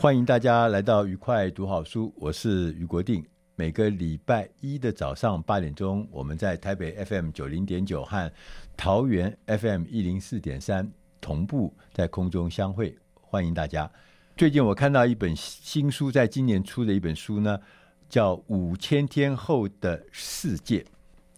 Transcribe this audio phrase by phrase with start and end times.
[0.00, 3.22] 欢迎大家来到愉快读好书，我是俞国定。
[3.54, 8.32] 每个礼拜一的早上八点钟，我们在台北 FM 九零点九和
[8.78, 10.90] 桃园 FM 一零四点三
[11.20, 13.90] 同步在空中相会，欢迎大家。
[14.38, 17.60] 最近我看到一本新书，在今年出的一本书呢，
[18.08, 20.82] 叫《五千天后的世界》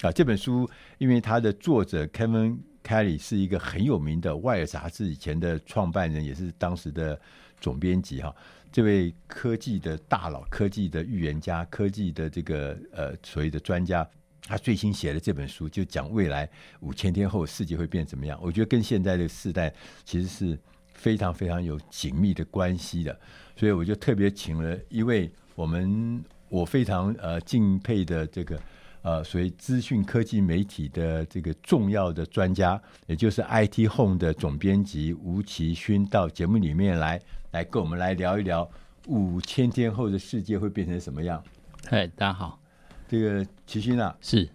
[0.07, 0.13] 啊。
[0.13, 7.21] 这本书因为它的作者 Kevin Kelly 是一个很有名的《外耳》杂志以前的创办人，也是当时的
[7.61, 8.35] 总编辑哈。
[8.71, 14.09] 这位科技的大佬、科技的预言家、科技的这个呃所谓的专家，
[14.47, 16.49] 他最新写的这本书就讲未来
[16.81, 18.39] 五千天后世界会变怎么样？
[18.43, 19.73] 我觉得跟现在的世代
[20.05, 20.59] 其实是
[20.95, 23.21] 非常非常有紧密的关系的，
[23.57, 28.59] 所以我就特别请了一位我们我非常呃敬佩的这个
[29.03, 37.21] 呃所谓资讯科技媒体的这个重要的专家，也就是 IT Home 的总编辑吴奇勋到节目里面来。
[37.53, 38.67] 来跟我们来聊一聊
[39.09, 41.45] 五千天后的世界会变成什么样？
[41.87, 42.59] 嗨，大家好，
[43.07, 44.49] 这个奇勋啊，是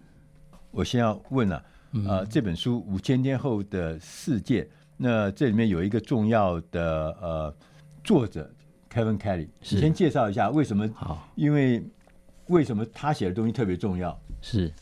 [0.72, 4.62] 我先要问了呃，这本书《五千天后的世界》，
[4.96, 7.56] 那这里面有一个重要的呃
[8.02, 8.52] 作者
[8.92, 10.90] Kevin Kelly，你先介绍一下为什么？
[10.96, 11.80] 好，因为
[12.48, 14.20] 为什么他写的东西特别重要？
[14.40, 14.72] 是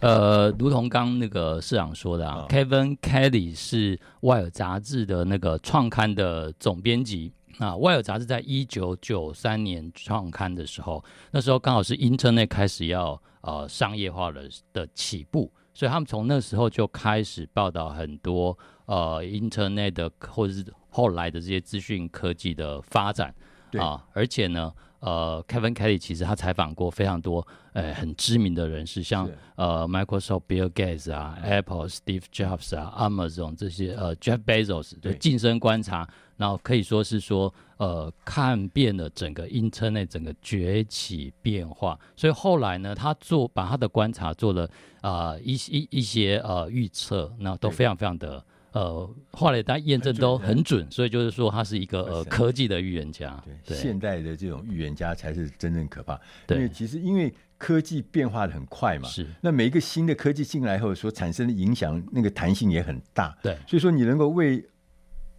[0.00, 7.32] 呃，如同刚那个市长说的啊、哦、，Kevin Kelly 是《外尔》杂志的那个创刊的总编辑。
[7.58, 23.32] 那《外尔》杂志在一九九三年创刊的时候，那时候刚好是 Internet 开始要呃商业化的的起步，所以他们从那时候就开始报道很多呃 Internet 的或者是后来的这些资讯科技的发展
[23.78, 24.72] 啊，而且呢。
[25.02, 44.70] 呃，Kevin Kelly 其实他采访过非常多呃很知名的人士，像呃 Microsoft Bill Gates 啊、嗯、Apple Steve Jobs 啊、Amazon 这些呃 Jeff Bezos 的近身观察，然后可以说是说呃看遍了整个 Internet 整个崛起变化，所以后来呢，他做把他的观察做了
[45.00, 48.44] 啊、呃、一一一些呃预测，那都非常非常的。
[48.72, 53.38] 呃，后来大家验证都很准，所以就是说他是一个呃科技的预言家。
[53.66, 56.18] 对，现代的这种预言家才是真正可怕。
[56.46, 59.26] 对，因为其实因为科技变化的很快嘛，是。
[59.42, 63.36] 那每一个新的科技进来后所产生的影响，那个弹性也很大。
[63.42, 64.64] 对，所以说你能够为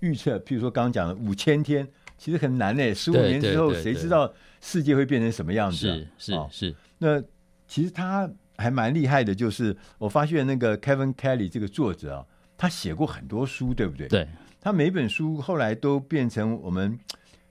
[0.02, 1.88] 预测，譬如说刚刚讲的五千天，
[2.20, 2.94] 其实很难诶。
[2.94, 5.88] 十五年之后，谁知道世界会变成什么样子？
[6.20, 6.76] 是是是。
[7.00, 7.20] 那
[7.68, 12.26] 其实他还蛮厉害的，就是我发现那个 Kevin Kelly 这个作者啊。
[12.58, 14.08] 他写过很多书，对不对？
[14.08, 14.28] 对，
[14.62, 16.98] 他每本书后来都变成我们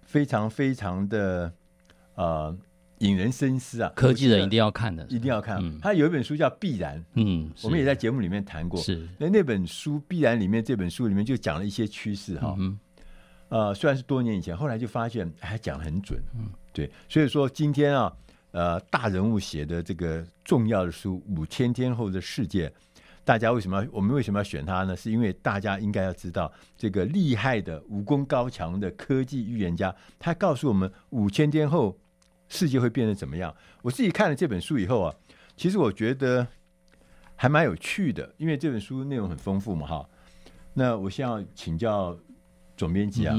[0.03, 1.53] 非常非常的
[2.15, 2.57] 呃
[2.99, 3.93] 引人深思啊。
[3.95, 5.59] 科技人一定要看的，一定要看。
[5.61, 8.81] 嗯、他有一本书叫《必然》，嗯，我们也在节目里面谈过。
[8.81, 12.55] 是，那那本书《必然》里面这本书里面就讲了一些趋势哈。
[12.59, 12.79] 嗯，
[13.49, 16.23] 呃，虽然是多年以前，后来就发现还讲的很准。
[16.35, 18.13] 嗯，对，所以说今天啊，
[18.53, 22.69] 呃，大人物写的这个重要的书《五千天后的世界》。
[23.25, 24.97] 大家为什么我们为什么要选他呢？
[24.97, 31.97] 是因为大家应该要知道，这个厉害的武功高强的科技预言家，他告诉我们五千天后
[32.49, 33.55] 世界会变得怎么样。
[33.83, 35.15] 我自己看了这本书以后啊，
[35.57, 36.47] 其实我觉得
[37.37, 40.09] 还蛮有趣的，因为这本书内容很丰富嘛，哈。
[40.75, 42.19] 那我先要请教
[42.77, 43.37] 总编辑啊。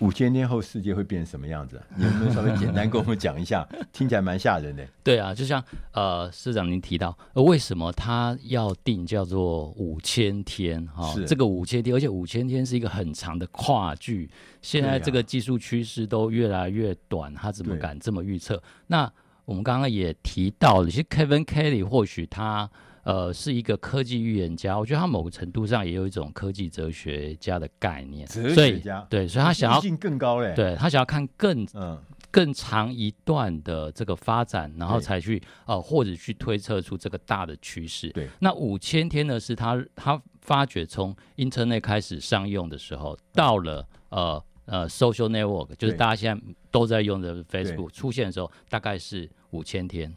[0.00, 1.80] 五千天后世界会变成什么样子？
[1.96, 3.66] 你有没有稍微简单跟我们讲一下？
[3.92, 4.86] 听起来蛮吓人的。
[5.02, 5.62] 对啊，就像
[5.92, 10.86] 呃，市长您提到，为什么他要定叫做五千天？
[10.86, 14.30] 哈、哦，这个五千天，而且五千天是一个很长的跨距。
[14.62, 18.62] 现在这个技术趋势都越来越短，他怎么敢这么预测？
[18.86, 19.10] 那
[19.44, 22.70] 我们刚刚也提到了，其实 Kevin Kelly 或许他。
[23.08, 28.26] 呃是一个科技预言家，我觉得他某个程度上也有一种科技哲学家的概念。
[28.28, 31.98] 哲学家对，所以他想要性更高嘞，对他想要看更嗯。
[32.30, 38.10] 更长一段的这个发展，然后才去呃，或者去推测出这个大的趋势。
[38.10, 39.40] 对，那五千天呢？
[39.40, 50.14] 是他他发觉从 Internet 开始商用的时候，到了呃呃 Social Network，就是大家现在都在用的 Facebook 出现的时候，大概是五千天。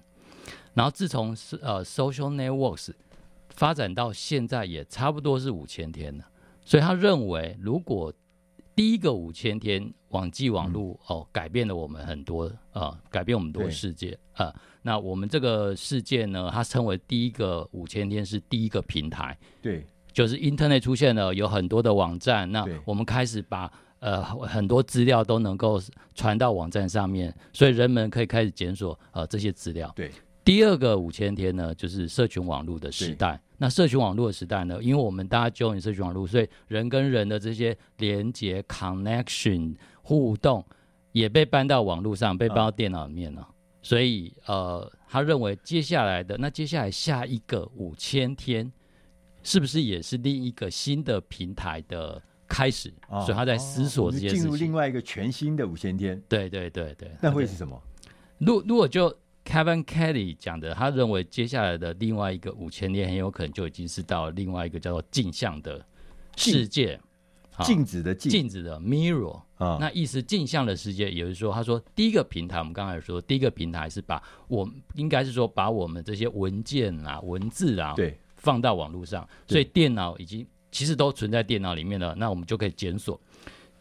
[0.74, 2.92] 然后自从是呃 Social Networks
[3.50, 6.26] 发展到现在，也差不多是五千天了。
[6.64, 8.14] 所以他认为，如果
[8.74, 14.56] 第一个五千天网际网络哦，改变了我们很多啊、呃，改变我们多世界啊、呃。
[14.84, 25.80] 那我们这个世界呢，它称为第一个五千天是第一个平台，对，就是 Internet 出现了，有很多的网站，那我们开始把呃很多资料都能够
[26.16, 29.92] 传到网站上面，所以人们可以开始检索呃这些资料。
[29.96, 30.12] 对，
[30.51, 33.42] 第二个五千天呢，就是社群网络的时代。
[33.57, 34.83] 那社群网络的时代呢？
[34.83, 40.62] 因为我们大家 join 社群网络，所以人跟人的这些连接、connection、互动
[41.13, 43.48] 也被搬到网络上，被搬到电脑里面了。
[43.81, 48.69] 所以，呃，他认为接下来的那接下来下一个五千天，
[49.44, 52.94] 是不是也是另一个新的平台的开始？
[53.25, 54.44] 所以他在思索这些事情。
[54.44, 56.21] 进入另外一个全新的五千天。
[56.27, 57.09] 对对对对。
[57.21, 57.81] 那会是什么？
[58.38, 59.18] 如如果就。
[59.44, 65.84] Kevin Kelly 讲的，他认为接下来的另外一个五千年很有可能就已经是到另外一个叫做镜像的
[66.38, 67.00] 世界，
[67.64, 83.20] 镜子的镜，镜子的 mirror 啊，那意思镜像的世界，也就是说，他说第一个平台，我们刚才说第一个平台是把我应该是说把我们这些文件啊、文字啊，对，放到网络上，所以电脑已经其实都存在电脑里面了，那我们就可以检索。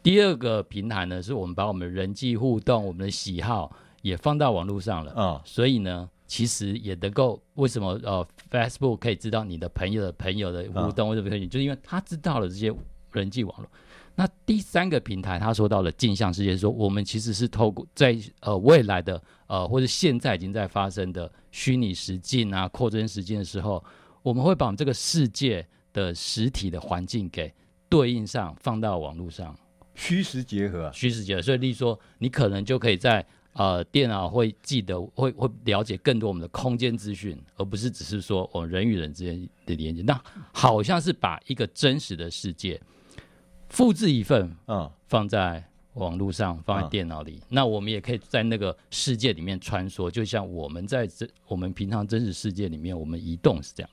[0.03, 3.71] 第二个平台呢，是我们把我们人际互动、我们的喜好。
[4.03, 11.47] 也放到网络上了啊、哦，所以呢，其实也能够为什么呃，Facebook 可以知道你的朋友的朋友的互动，为什么可以？
[11.47, 12.75] 就是因为他知道了这些
[13.13, 13.69] 人际网络。
[14.17, 23.83] 那第三个平台，他说到了镜像世界，说我们其实是透过在呃未来的呃或者现在已经在发生的虚拟实境啊、扩增实境的时候，
[24.23, 27.53] 我们会把我们这个世界的实体的环境给
[27.89, 29.57] 对应上，放到网络上，
[29.95, 31.43] 虚实结合，啊虚实结合。
[31.43, 33.25] 所以，例如说，你可能就可以在
[33.55, 40.03] 呃，电脑会记得，会会了解更多我们的空间资讯，而不是只是说我们人与人之间的连接。
[40.03, 40.19] 那
[40.53, 42.81] 好像是把一个真实的世界
[43.69, 45.63] 复制一份，嗯，放在
[45.95, 47.41] 网络上，放在电脑里。
[47.41, 47.47] 嗯。
[47.49, 53.91] 那我们也可以在那个世界里面穿梭，就像我们在这我们平常真实世界里面，我们移动是这样。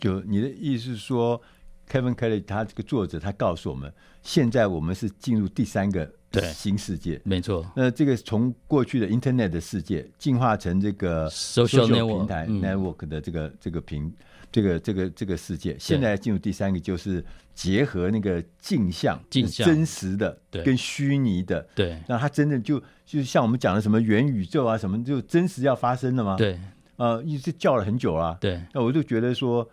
[0.00, 1.40] 就你的意思是说
[1.88, 6.12] ，Kevin Kelly 他这个作者他告诉我们，现在我们是进入第三个。
[6.32, 7.64] 对，新世界没错。
[7.76, 14.12] 那这个从过去的 Internet 的世界进化成这个 social 平台 network 的这个这个平
[14.50, 17.24] 这个这个这个世界，现在进入第三个，就是
[17.54, 21.66] 结合那个镜像、镜像真实的跟虚拟的。
[21.74, 26.36] 对，那它真的就就像我们讲的什么元宇宙啊，什么就真实要发生了吗？
[26.36, 26.58] 对，
[26.96, 28.36] 呃，一直叫了很久了。
[28.40, 29.66] 对，那我就觉得说，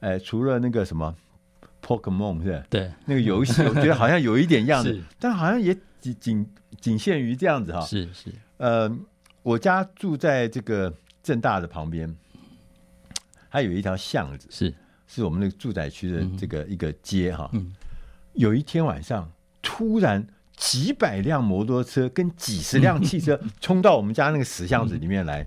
[0.00, 1.14] 哎，除了那个什么
[1.86, 2.64] Pokemon 是吧？
[2.68, 5.76] 对，那个游戏， 我觉得好像有一点样子，但好像也。
[5.98, 6.46] 仅仅
[6.80, 8.88] 仅限于这样子哈，是是，呃，
[9.42, 12.14] 我家住在这个正大的旁边，
[13.48, 14.72] 还有一条巷子，是
[15.08, 17.50] 是我们那个住宅区的这个一个街哈。
[17.54, 17.72] 嗯，
[18.34, 19.28] 有一天晚上，
[19.62, 20.24] 突然
[20.54, 25.44] 几百辆摩托车跟几十辆汽车 冲到我们家那个死巷子里面来。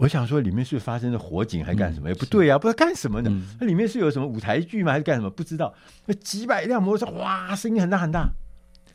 [0.00, 2.08] 我想说，里面是发生了火警还是干什么？
[2.08, 3.30] 也不对啊，不知道干什么呢？
[3.60, 4.92] 那里面是有什么舞台剧吗？
[4.92, 5.28] 还是干什么？
[5.28, 5.74] 不知道。
[6.06, 8.30] 那几百辆摩托车，哇，声音很大很大。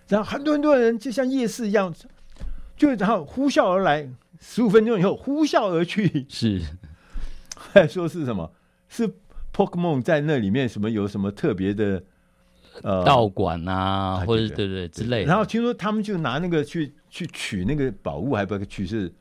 [0.07, 1.93] 然后很多很多人就像夜市一样，
[2.75, 4.09] 就然后呼啸而来，
[4.39, 6.25] 十五分钟以后呼啸而去。
[6.27, 6.59] 是，
[7.55, 8.51] 还说是什么？
[8.89, 9.07] 是
[9.53, 12.03] Pokemon 在那里面什么有什么特别的
[12.81, 15.27] 呃道馆啊，或者对对之类的。
[15.27, 19.13] 然后听说他们就拿那个去去取那个宝物，还不取是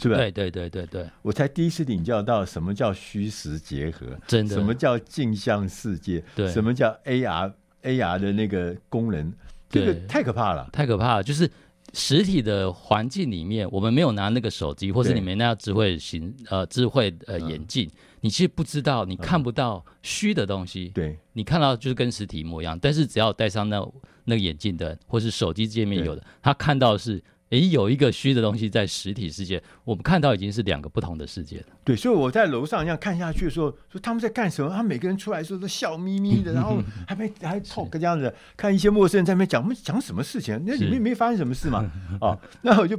[0.00, 0.16] 是吧？
[0.16, 9.32] 对对对对对，我才第一次领教到什么叫虚实结合，真的，什么叫镜像世界，对，什么叫 AR AR 的那个功能。
[9.68, 11.22] 这个太可怕了，太可怕了！
[11.22, 11.50] 就是
[11.94, 20.88] 实体的环境里面，我们没有拿那个手机，或是你没那智慧型呃智慧呃眼镜，嗯，你其实不知道，你看不到虚的东西。
[20.88, 23.82] 对，你看到就是跟实体一模一样，但是只要戴上那
[24.24, 27.22] 那个眼镜的，或是手机界面有的，他看到的是。
[27.52, 31.66] 诶，有一个虚的东西在实体世界，我们看到已经是两个不同的世界了。
[31.84, 34.70] 对，所以我在楼上这样看下去的时候，说他们在干什么？
[34.70, 40.58] 他们每个人出来的时候都笑眯眯的，然后还没还 talk 这样子，看一些陌生人在那边讲，我们讲什么事情？
[40.66, 41.84] 那里面没发生什么事嘛？
[42.22, 42.98] 哦，那我就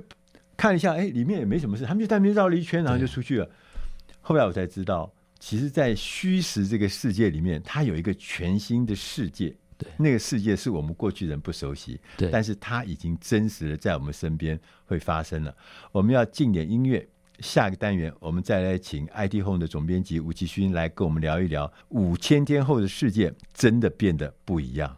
[0.55, 3.49] 看一下，哎，里面也没什么事，他们就在那边绕了一圈，然后就出去了。
[4.21, 9.55] 后来我才知道，其实，在虚实这个世界里面，它有一个全新的世界。
[9.83, 15.55] 对，那个世界是我们过去人不熟悉，对，但是它已经真实的在我们身边会发生了。
[15.91, 17.07] 我们要进点音乐，
[17.39, 24.97] 下个单元我们再来请 IT Home 的总编辑吴奇勋来跟我们聊一聊五千天后的世界真的变得不一样。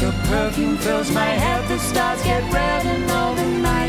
[0.00, 3.85] Your perfume fills my head, the stars get red and all the night.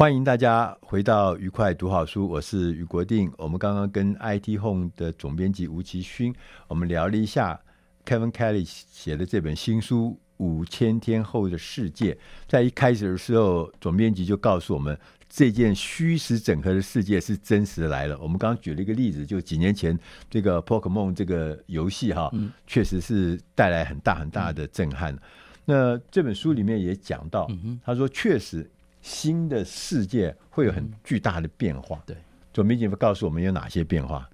[0.00, 3.30] 欢迎大家回到愉快读好书，我是于国定。
[3.36, 6.34] 我们刚刚跟 IT Home 的总编辑吴奇勋，
[6.68, 7.60] 我们聊了一下
[8.06, 12.14] Kevin Kelly 写的这本新书《五千天后的世界》。
[12.48, 18.18] 在一开始的时候，总编辑就告诉我们，这件虚实整合的世界是真实的来了。
[18.20, 19.94] 我们刚刚举了一个例子，就几年前
[20.30, 25.12] 这个 Pokemon 这个游戏哈，嗯、确实是带来很大很大的震撼。
[25.14, 25.20] 嗯、
[25.66, 27.46] 那这本书里面也讲到，
[27.84, 28.66] 他说确实。
[29.00, 32.02] 新的世界会有很巨大的变化。
[32.06, 32.16] 对，
[32.52, 34.28] 总编辑告诉我们有哪些变化？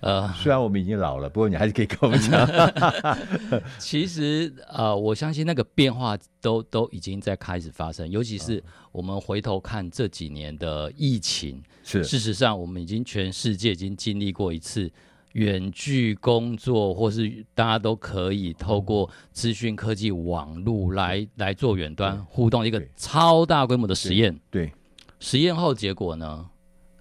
[0.00, 2.44] 呃，虽然我们已经老了，不过你还是可以跟我们讲。
[3.78, 8.60] 其实，呃，我相信那个变化都都已经在开始发生，尤其是
[8.90, 14.90] 我们回头看这几年的疫情，是事实上，我们已经全世界已经经历过一次。
[15.32, 24.38] 远距工作，或是大家都可以透过资讯科技网络来来做远端互动，一个超大规模的实验。
[24.50, 24.72] 对，
[25.18, 26.46] 实验后结果呢？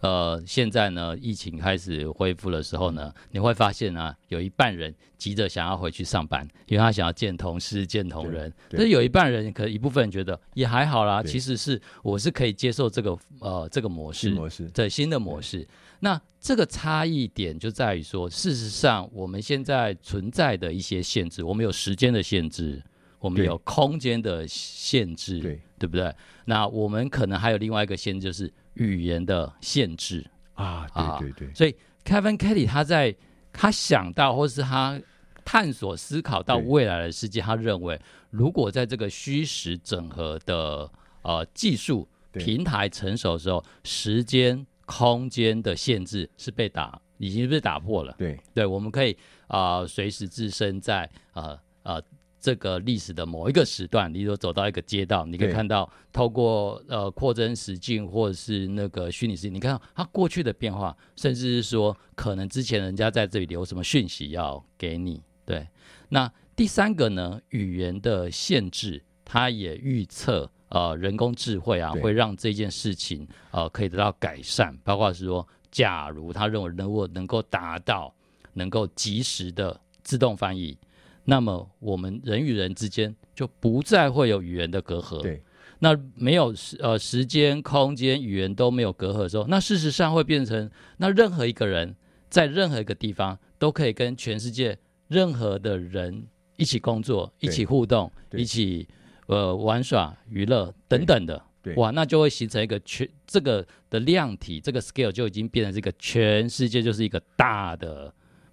[0.02, 8.52] 呃，现在呢，疫情开始恢复的时候呢，你会发现啊，有一半人急着想要回去上班，因为他想要见同事、见同仁。
[8.70, 15.68] 但是有一半人，可一部分人觉得也还好啦，其实是我是可以接受这个呃这个模式，模式对新的模式。
[16.00, 22.82] 那这个差异点就在于说，事实上我们现在存在的一些限制，我们有时间的限制，
[23.22, 26.14] 我们有空间的限制，对，对不对？
[26.44, 30.86] 那我们可能还有另外一个限制，就是语言的限制啊，
[31.20, 31.48] 对对对。
[31.48, 31.74] 啊、所以
[32.04, 33.16] Kevin Kelly 他在
[33.54, 35.00] 他想到或是他
[35.46, 37.98] 探索思考到未来的世界，他认为
[38.30, 44.66] 如果在这个虚实整合的呃技术平台成熟的时候，时间。
[44.84, 48.14] 空间的限制是被打，已经被打破了。
[48.18, 49.16] 对，对，我们可以
[49.48, 52.02] 啊，随时置身在啊呃。
[52.42, 65.22] 这个历史的某一个时段，你如果走到一个街道，你可以看到透过呃扩增实境或者是那个虚拟实境，你看到它过去的变化，甚至是说可能之前人家在这里留什么讯息要给你。
[65.46, 65.68] 对，
[66.10, 78.12] 那第三个呢，语言的限制，它也预测呃人工智慧啊会让这件事情呃可以得到改善，包括是说，假如他认为如果能够达到
[78.54, 80.76] 能够及时的自动翻译。
[81.26, 85.22] 那么我们人与人之间就不再会有语言的隔阂。
[85.22, 85.42] 对，
[85.80, 91.96] 那没有时呃时间、空间、语言都没有隔阂的时候，那事实上会变成，那任何一个人
[92.30, 96.26] 在任何一个地方都可以跟全世界任何的人
[96.58, 98.88] 一起工作、一起互动、一起
[99.28, 101.42] 呃玩耍、娱乐等等的。
[101.62, 108.12] 对，哇，那就会形成一个全这个的量体，这个 scale 就已经变成这个全世界就是一个大的。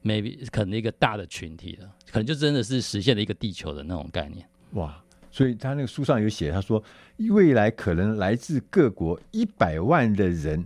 [0.09, 4.49] Maybe 可能一个大的群体了，可能就真的是实现了一个地球的那种概念。
[4.73, 5.05] 哇！
[5.31, 6.83] 所以他那个书上有写，他说
[7.31, 10.65] 未来可能来自各国一百万的人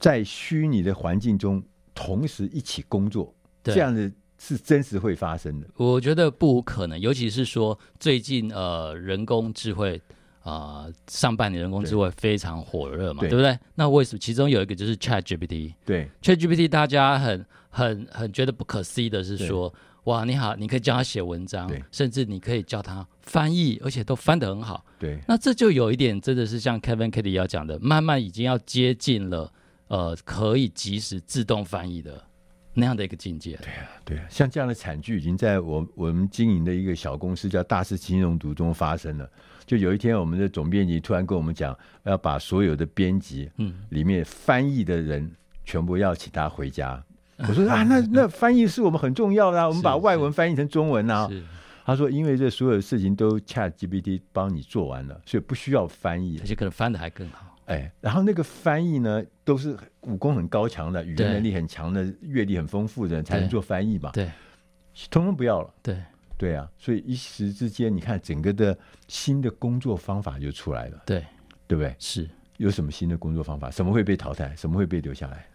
[0.00, 1.62] 在虚拟的环境中
[1.94, 5.66] 同时一起工作，这样的是真实会发生的。
[5.76, 10.00] 我觉得不可能，尤其是说最近呃人工智慧。
[10.40, 13.58] 啊、呃，上半年人工智慧非常火热嘛，对，对不对？
[13.74, 14.18] 那为什么？
[14.18, 15.74] 其中有一个就是 Chat GPT。
[15.84, 19.72] 对，Chat GPT 大家很很很觉得不可思议的是说，
[20.04, 24.84] 哇，你好，你可以教他写文章，甚至你可以教他翻译，而且都翻得很好。
[24.98, 29.52] 对，那这就有一点真的是像 Kevin Kelly 要讲的，慢慢已经要接近了，
[29.88, 32.24] 呃，可以及时自动翻译的
[32.78, 33.58] 那样的一个境界。
[33.62, 39.28] 对啊，对啊，像这样的惨剧已经在我我们经营的一个小公司叫大师金融读中发生了。
[39.66, 45.30] 就有一天，我们的总编辑突然跟我们讲，要把所有的编辑，嗯，里面翻译的人
[45.64, 47.02] 全部要请他回家。
[47.36, 51.28] 嗯、 我说啊，那那翻译是我们很重要的、 啊，我们把外文翻译成中文啊。
[51.84, 57.47] 他说，因为这所有的事情都 ChatGPT 帮你做完了，所以不需要翻译，而且可能翻的还更好。
[57.68, 64.10] 哎，然后那个翻译呢，都是武功很高强的、语言能力很强的、阅历很丰富的人才能做翻译嘛。
[64.12, 64.28] 对，
[65.10, 65.72] 通通不要了。
[65.82, 65.96] 对。
[66.38, 68.78] 对啊，所以一时之间，你看整个的
[69.08, 71.02] 新的工作方法就出来了。
[71.04, 71.24] 对，
[71.66, 71.92] 对不对？
[71.98, 73.68] 是有什么新的工作方法？
[73.72, 74.54] 什么会被淘汰？
[74.54, 75.48] 什么会被留下来？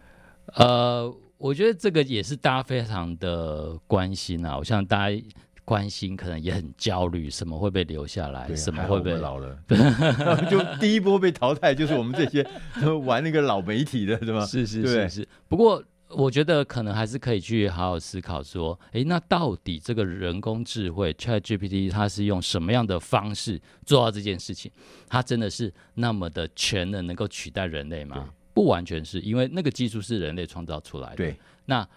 [0.56, 4.58] 呃，我觉得这个也是大家非常的关心啊。
[4.58, 5.24] 我想大家
[5.66, 8.42] 关心，可能也很焦虑，什么会被留下来？
[8.52, 9.58] 啊、什么会被老了？
[10.50, 12.46] 就第一波被淘汰，就是我们这些
[13.06, 14.46] 玩那个老媒体的，对吗？
[14.46, 15.28] 是是是是。
[15.48, 15.84] 不过。
[16.16, 24.72] 我觉得可能还是可以去好好思考说，诶，那到底这个人工智慧 ChatGPT 它是用什么样的方式做到这件事情？
[25.10, 28.30] 它真的是那么的全能，能够取代人类吗？
[28.54, 31.16] 不完全是，因为那个技术是人类创造出来的。
[31.16, 31.88] 对，那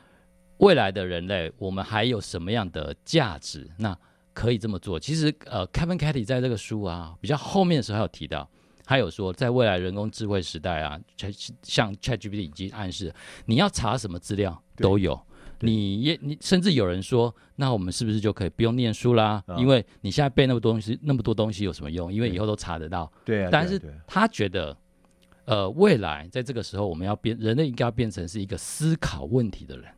[0.59, 3.69] 未来的人类，我们还有什么样的价值？
[3.79, 3.97] 那
[4.33, 4.99] 可以这么做？
[4.99, 8.49] 其实，呃，Kevin Kelly 在这个书啊比较后面的时候还有提到。
[8.89, 10.97] 还有说，在未来人工智慧时代啊，
[11.63, 13.13] 像 ChatGPT 已经暗示，
[13.47, 15.21] 你要查什么资料都有。
[15.61, 19.43] 你也你甚至有人说，那我们是不是就可以不用念书啦？
[19.49, 22.13] 哦、因为你现在背那么多东西，那么多东西有什么用？
[22.13, 23.11] 因为以后都查得到。
[23.25, 23.49] 对啊。
[23.51, 24.77] 但是他觉得，
[25.47, 29.96] 呃，未来在这个时候，我们要变，人类应该要变成是一个思考问题的人，哦、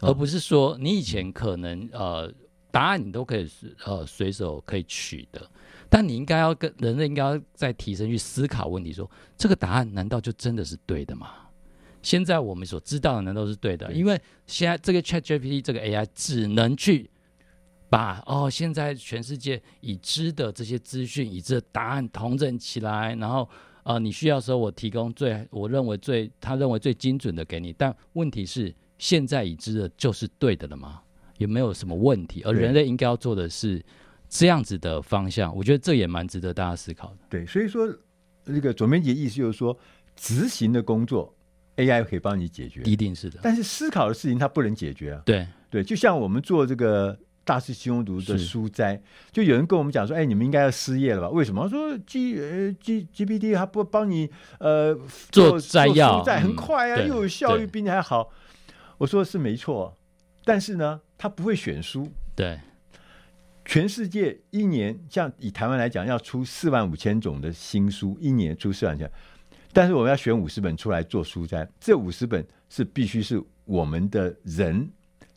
[0.00, 2.32] 而不是说你以前可能呃
[2.70, 3.48] 答案你都可以
[3.84, 5.50] 呃随手可以取的。
[5.90, 11.30] 但你应该要跟人类应该要再提升去思考问题说，说这个答案难道就真的是对的吗？
[12.02, 13.86] 现在我们所知道的难道是对的？
[13.86, 17.10] 对，因为现在这个 ChatGPT 这个 AI 只能去
[17.88, 23.48] 把哦现在全世界已知的这些资讯、已知的答案统整起来，然后
[23.82, 27.72] 呃你需要的时候我提供最我认为最他认为最精准的给你。
[27.72, 31.00] 但问题是现在已知的就是对的了吗？
[31.38, 32.42] 也没有什么问题？
[32.44, 33.82] 而人类应该要做的是。
[34.30, 37.16] 这样子的方向，我觉得这也蛮值得大家思考的。
[37.30, 37.88] 对，所以说，
[38.44, 39.74] 这个左编辑意思就是说，
[40.14, 41.34] 执行的工作
[41.76, 43.40] AI 可以帮你解决，一定是的。
[43.42, 45.22] 但是思考的事情它不能解决啊。
[45.24, 49.00] 对对，就像我们做这个大师兄读的书斋，
[49.32, 51.30] 就有人跟我们讲说：“哎，你们应该要失业了吧？
[51.30, 54.28] 为什么？”他说：“G 呃 G GPT 它不帮你
[54.60, 54.94] 呃
[55.30, 58.30] 做摘要，书斋很快啊，嗯、又有效率，比你还好。”
[58.98, 59.96] 我说的是没错，
[60.44, 62.08] 但是呢，他不会选书。
[62.36, 62.58] 对。
[63.64, 69.10] 全世界一年，像以台湾来讲，要出四万五千种的新书，一年出四万千。
[69.74, 74.88] 但是我们要选五十本出来做书斋，这五十本是必须是我们的人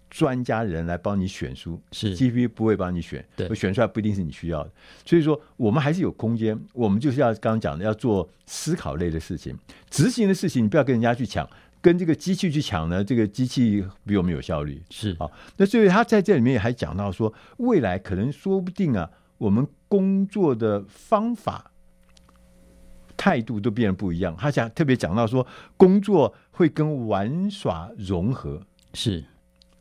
[0.09, 4.71] 专家人来帮你选书，是 GPT 不会帮你选，对，选出来不一定是你需要的。
[5.05, 9.53] 所以说，我们还是有空间，我们就是要刚刚讲的，要做思考类的事情，
[9.89, 11.45] 执行的事情，你不要跟人家去抢。
[11.81, 14.81] 跟这个机器去抢呢，这个机器比我们有效率。
[14.89, 21.71] 是啊，那所以他在这里面还讲到说，未来可能说不定啊，我们工作的方法、
[23.17, 24.35] 态度都变得不一样。
[24.37, 28.61] 他讲特别讲到说，工作会跟玩耍融合。
[28.93, 29.23] 是。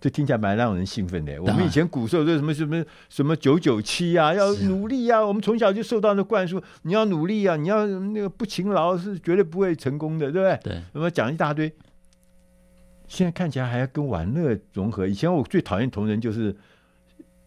[0.02, 1.42] 这听起来蛮让人兴奋的。
[1.42, 5.22] 我们以前古时候说什么什么什么九九七啊，要努力啊。
[5.22, 10.72] 我们从小就受到那灌输，你要努力啊，你要那个不勤劳是绝对不会成功的，对不对？
[10.72, 10.82] 对。
[10.94, 11.70] 那么讲一大堆，
[13.10, 15.06] 现在看起来还要跟玩乐融合。
[15.06, 16.56] 以前我最讨厌同仁就是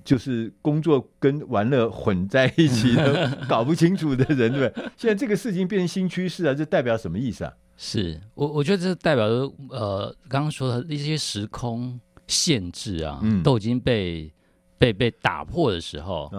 [0.03, 4.85] 就是工作跟玩乐混在一起的，搞不清楚的人，对不对？
[4.97, 7.53] 现在这个事情变成新趋势啊，这代表什么意思啊？
[7.77, 9.25] 是我我觉得这代表
[9.69, 11.99] 呃，刚刚说的那些时空。
[12.25, 14.33] 限制啊，嗯、都已经被
[14.77, 16.31] 被被打破的时候，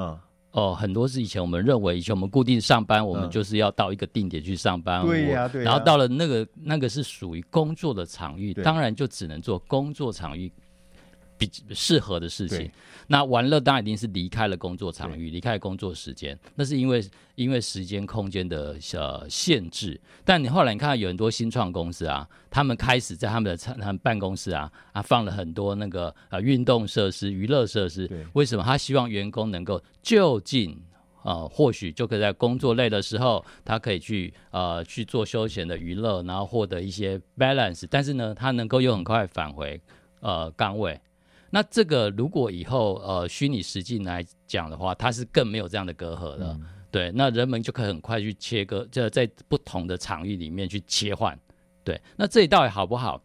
[0.55, 5.62] 哦、呃，很多是以前我们认为，以前我们固定上班，我们就是要到一个定点去上班，嗯、对呀，对。
[5.64, 10.51] 然后到了那个那个是属于工作的场域，当然就只能做工作场域。
[11.37, 12.70] 比适合的事情，
[13.07, 20.01] 那玩乐当然一定是离开了工作场域，离开了工作时间，那是因为因为时间空间的呃限制。
[20.25, 28.07] 但你后来你看到有很多新创公司啊，他们开始在他们的他们办公室啊啊放了很多那个呃运动设施、娱乐设施。
[28.35, 28.62] 为什么？
[28.62, 30.81] 他希望员工能够就近
[31.25, 37.87] 呃，或许就可以在工作累的时候，他可以去呃去做休闲的娱乐，然后获得一些 balance。
[37.90, 39.81] 但是呢，他能够又很快返回
[40.20, 41.01] 呃岗位。
[41.55, 51.38] 那这个如果以后呃虚拟实境来讲的话，它是更没有这样的隔阂的，嗯、对，那人们就可以很快去切割，就在不同的场域里面去切换，
[51.85, 53.23] 对，那这里到底好不好？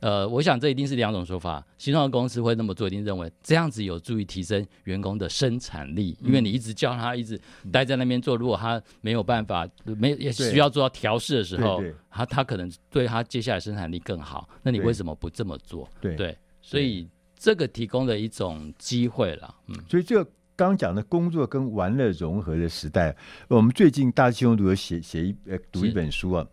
[0.00, 1.66] 呃，我想这一定是两种说法。
[1.78, 7.40] 新创公司会那么做，一定认为这样子有助于提升员工的生产力，嗯、因为你一直叫他一直
[7.72, 14.46] 待在那边做，如果他没有办法，没也需要做到调试的时候，他他可能对他接下来生产力更好。
[14.62, 15.88] 那你为什么不这么做？
[15.98, 17.08] 对，对，所以。
[17.44, 23.14] 这个提供了一种机会了，嗯，所以这个刚讲的工作跟玩乐融合的时代，
[23.48, 26.46] 我们最近大气候读有写写一呃读一本书啊，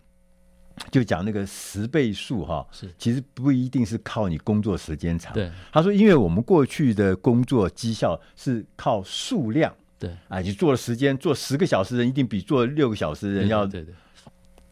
[0.91, 2.93] 就讲那个十倍数哈，是。
[2.97, 13.95] 其实不一定是靠你工作时间长，对，他说，因为我们过去的工作绩效是靠数量，对，啊，你做了时间做十个小时人一定比做六个小时人要对对。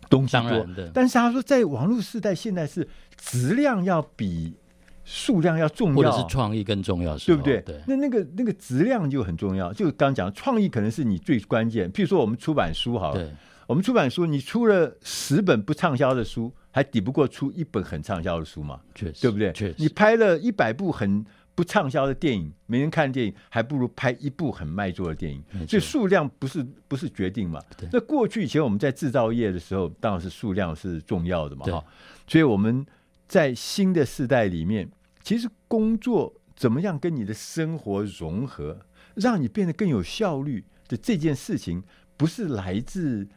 [0.09, 4.53] 东西多，但是他说在网络时代现在是质量要比。
[5.11, 7.59] 数量要重要，或者是创意更重要，对不对？
[7.61, 9.73] 对，那那个那个质量就很重要。
[9.73, 11.91] 就刚讲创意可能是你最关键。
[11.91, 13.33] 譬如说我们出版书好了，对，
[13.65, 18.79] 我们出版书，你出了十本不畅销的书，还抵不过出一本很畅销的书嘛？
[18.93, 19.51] 确实，对不对？
[19.51, 25.43] 确实，你拍了一百部很不畅销的电影，没人看电影，还不如拍一部很卖座的电影。
[25.67, 27.59] 所以数量不是不是决定嘛？
[27.75, 27.89] 对。
[27.91, 31.65] 那过去以前我们在制造业的时候，当然是数量是重要的嘛。
[31.65, 31.83] 哈，
[32.27, 32.85] 所以我们
[33.27, 34.87] 在新的世代里面。
[35.23, 38.79] 其实工作怎么样跟你的生活融合，
[39.15, 41.83] 让你变得更有效率的这件事情，
[42.17, 43.27] 不是来自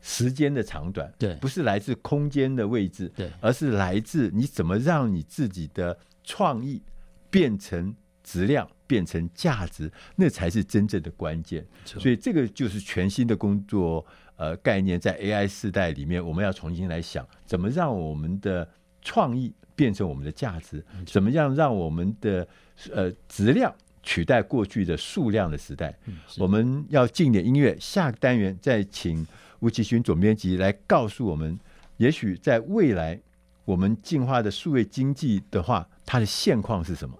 [0.00, 6.82] 时间的长短，对，不是来自空间的位置，对，而是来自你怎么让你自己的创意
[7.30, 11.66] 变成质量，变成价值，那才是真正的关键。
[11.84, 14.04] 所以这个就是全新的工作
[14.36, 18.68] 呃概念，在 AI 时代里面，我们要重新来想，怎么让我们的
[19.02, 19.54] 创意。
[19.74, 22.46] 变成我们的价值，怎么样让我们的
[22.92, 25.94] 呃质量取代过去的数量的时代？
[26.38, 29.26] 我们要进点音乐，下个单元再请
[29.60, 31.58] 吴奇勋总编辑来告诉我们，
[31.96, 33.20] 也许在未来
[33.64, 37.16] 我们进化的数位经济的话，它的现况是什么？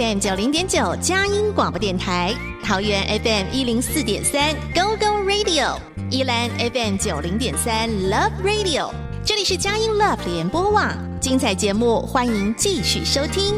[0.00, 2.34] FM 九零点九佳音广播电台，
[2.64, 5.78] 桃园 FM 一零四点三 Go Go Radio，
[6.10, 8.90] 宜兰 FM 九零点三 Love Radio，
[9.22, 13.54] 这里是佳音 Love 联播网，精彩节目欢迎继续收听。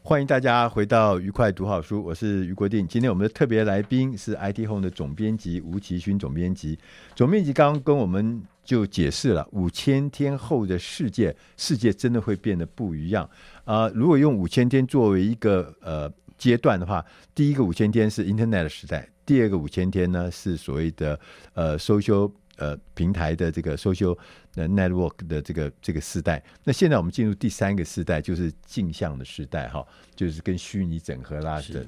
[0.00, 2.88] 欢迎大家回到愉快读好书，我是于国定。
[2.88, 6.78] 今天我们的特别来宾是 IT Home 的总编辑吴奇勋总编辑。
[7.14, 13.28] 总编辑刚刚跟我们就解释了五千天后的世界，世界真的会变得不一样
[13.64, 13.88] 啊、呃！
[13.90, 21.18] 如果用五千天作为一个呃阶段的话，第一个五千天是 Internet 的时代，第二个五千天呢是所谓的
[21.52, 22.32] 呃 social。
[22.56, 24.16] 呃，平台的这个 social
[24.54, 31.84] network 的这个这个时代，那现在我们进入第三个时代，就是镜像的时代，哈，就是跟虚拟整合啦的。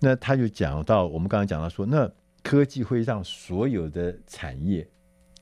[0.00, 2.10] 那他就讲到，我们刚刚讲到说，那
[2.42, 4.88] 科技会让所有的产业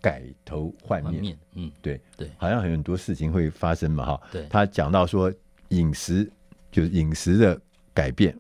[0.07, 4.21] 改头换面，面嗯，对对，好像很多事情会发生嘛，哈。
[4.31, 5.33] 对，他讲到说，
[5.71, 6.31] 饮食
[6.71, 7.61] 就是饮食的
[7.93, 8.39] 改变，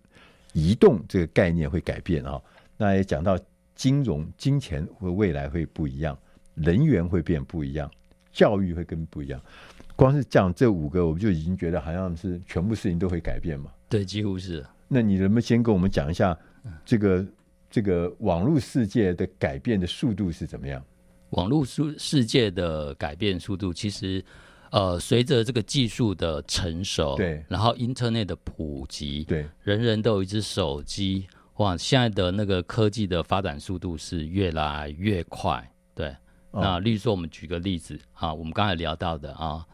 [0.53, 2.41] 移动这个概念会改变啊。
[2.77, 3.37] 那也讲到。
[3.77, 6.19] 金融、金钱和未来会不一样，
[6.55, 7.91] 人员会变不一样，
[8.33, 9.39] 教育会更不一样。
[9.95, 13.71] 光是讲这五个，我们就已经觉得好像是全部事情都会改变嘛。
[13.87, 14.65] 对，几乎是。
[14.89, 16.35] 那你能不能先跟我们讲一下
[16.87, 17.27] 这个
[17.69, 20.83] 这个网络世界的改变的速度是怎么样？
[21.37, 24.23] 网络世世界的改变速度，其实
[24.71, 31.27] 呃，随着这个技术的成熟，对，然后 Internet 的普及，对，人人都有一只手机。
[31.57, 36.15] 哇，现在的那个科技的发展速度是越来越快，对。
[36.51, 39.65] 哦、那例如说，我们举个例子啊，我们刚才聊到的啊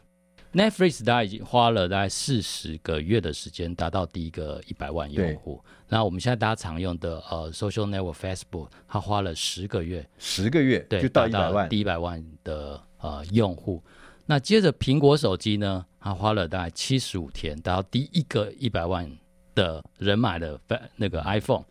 [0.53, 5.63] ，Netflix 大概已经花了大概四十个月的时间达到第一个一百万用户。
[5.89, 13.83] 那我们现在大家常用的呃，Social Network Facebook，它花了十个月，十个月对，就到一百万，第一百万的呃用户。
[14.25, 19.11] 那接着苹果手机呢，它花了大概七十五天达到第一个一百万。
[19.55, 20.59] 的人买的
[20.95, 21.63] 那个 iPhone，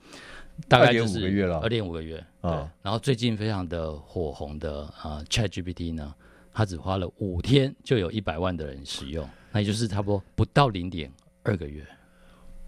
[0.68, 2.24] 大概就是二点五个月了，二点五个月。
[2.40, 6.14] 对，然后最近非常的火红的啊、呃、ChatGPT 呢，
[6.52, 11.10] 它只花了五天就有一百万的人使用，那也就是差不多不到零点
[11.42, 11.84] 二个月，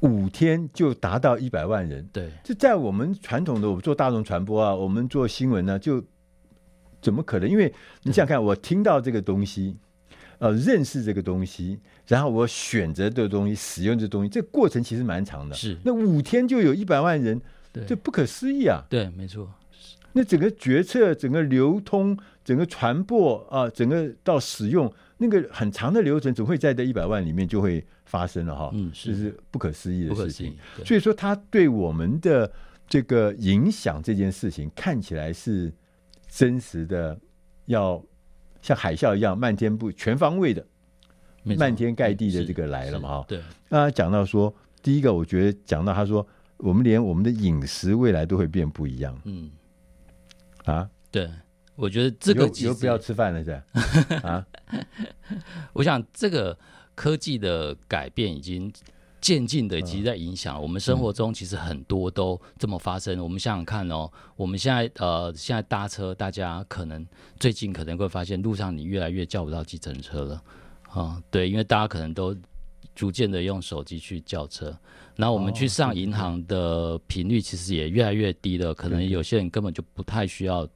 [0.01, 2.09] 五天就达到一百万人。
[2.13, 6.03] 对，这在我们传统的我们做大众传播啊，我们做新闻呢，就
[7.01, 7.49] 怎么可能？
[7.49, 9.77] 因为你想想看，我听到这个东西。
[10.39, 15.55] 呃，认识这个东西，然后我选择这个东西，使用这东西，这个过程其实蛮长的。
[15.55, 17.41] 是，那五天就有一百万人，
[17.73, 18.85] 对，这不可思议啊！
[18.91, 19.49] 对，没错。
[20.13, 28.71] 那整个决策、整个流通、整个传播啊，整个到使用，那个很长的流程，总会在这一百万里面就会发生了哈。
[28.75, 30.57] 嗯，是，就是不可思议的事情。
[30.85, 32.53] 所以说，它对我们的
[32.87, 35.73] 这个影响这件事情，看起来是
[36.29, 37.19] 真实的，
[37.67, 38.01] 要。
[38.63, 40.67] 像海啸一样漫天不全方位的，
[41.43, 43.19] 漫天盖地的这个来了嘛？
[43.19, 43.39] 哈，对。
[43.69, 46.27] 那他讲到说，第一个我觉得讲到他说，
[46.57, 49.21] 我们连我们的饮食未来都会变不一样。
[49.27, 49.51] 嗯，
[50.65, 51.29] 啊，对，
[51.77, 53.51] 我觉得这个以后不要吃饭了，是
[54.27, 54.47] 啊。
[55.73, 56.57] 我想这个
[56.95, 58.73] 科技的改变已经。
[59.21, 63.19] 渐进的，已经在影响我们生活中，其实很多都这么发生。
[63.23, 64.07] 我们想想看哦，
[64.37, 67.07] 我们现在呃，现在搭车，大家可能
[67.41, 70.43] 最近可能会发现，路上你越来越叫不到计程车了
[70.91, 71.23] 啊。
[71.31, 72.37] 对，因为大家可能都
[72.95, 74.79] 逐渐的用手机去叫车。
[75.17, 80.69] 然后我们去上银行的频率其实也越来越低了，可能有些人根本就不太需要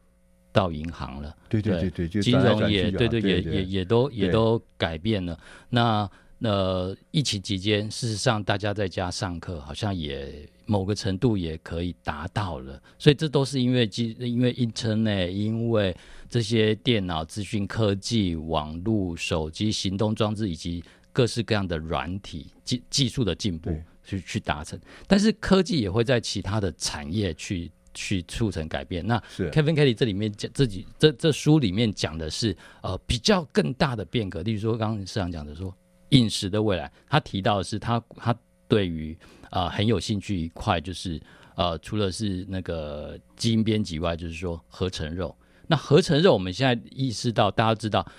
[0.52, 1.36] 到银行了。
[1.48, 5.38] 对对对对，金融也对对也也也都也都改变了。
[5.68, 12.80] 那那、呃、疫情期间，事实上大家在家上课，好像也某个程度也可以达到了。
[12.98, 15.96] 所以这都是因为机，因为 Internet，因为
[16.28, 24.78] 这些电脑、资讯科技、网络、手机、行动装置以及各式各样的软体技技术的进步去去达成。
[25.08, 29.06] 但是科技也会在其他的产业去去促成改变。
[29.06, 29.18] 那
[29.52, 35.74] Kevin Kelly 这里面讲自己这这书里面讲的是呃比较更大的变革，例如说刚刚市长讲的说。
[36.12, 38.34] 饮食的未来，他提到的是他他
[38.66, 39.14] 对于
[39.50, 41.20] 啊、呃、很有兴趣一块，就是
[41.54, 45.36] 呃除了是那个基因编辑外，就是说合成肉。
[45.66, 48.10] 那合成肉，我们现在意识到，大家知道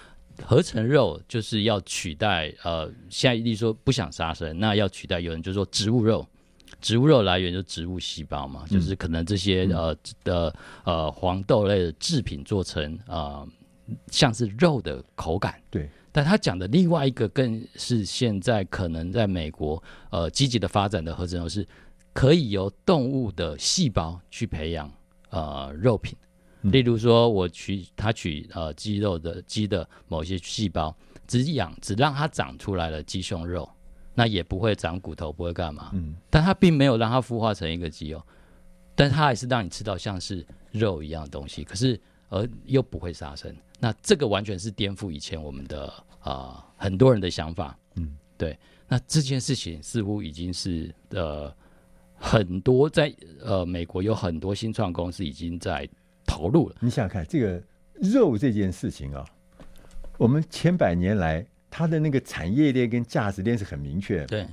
[0.44, 6.24] 合成肉就是要取代呃现在例如说不想杀生，那要取代有人就说植物肉，
[6.82, 13.48] 植物肉来源就植物细胞嘛，嗯、就是可能这些呃的呃黄豆类的制品做成呃
[14.12, 15.90] 像是肉的口感，对。
[16.12, 21.66] 但他讲的另外一个，更是现在可能在美国呃积极的发展的合成肉，是
[22.14, 24.92] 可以由动物的细胞去培养
[25.30, 26.18] 呃肉品。
[26.64, 30.94] 例如说，我取他取呃鸡肉的鸡的某些细胞，
[31.26, 33.70] 只养只让它长出来了鸡胸肉，
[34.20, 35.92] 那也不会长骨头，不会干嘛。
[35.94, 38.22] 嗯，但它并没有让它孵化成一个鸡哦，
[38.94, 43.56] 但它还是让你吃到像是肉一样的东西，可是而又不会杀生。
[43.80, 45.88] 那这个完全是颠覆以前我们的
[46.20, 47.80] 啊、呃、很多人的想法。
[47.96, 48.60] 嗯，对。
[48.90, 51.50] 那这件事情似乎已经是呃
[52.16, 55.88] 很多在呃美国有很多新创公司已经在
[56.26, 56.76] 投入了。
[56.82, 59.24] 你想想看，这个肉这件事情啊，
[60.18, 64.26] 我们千百年来它的那个产业链跟价值链是很明确的。
[64.28, 64.48] 对，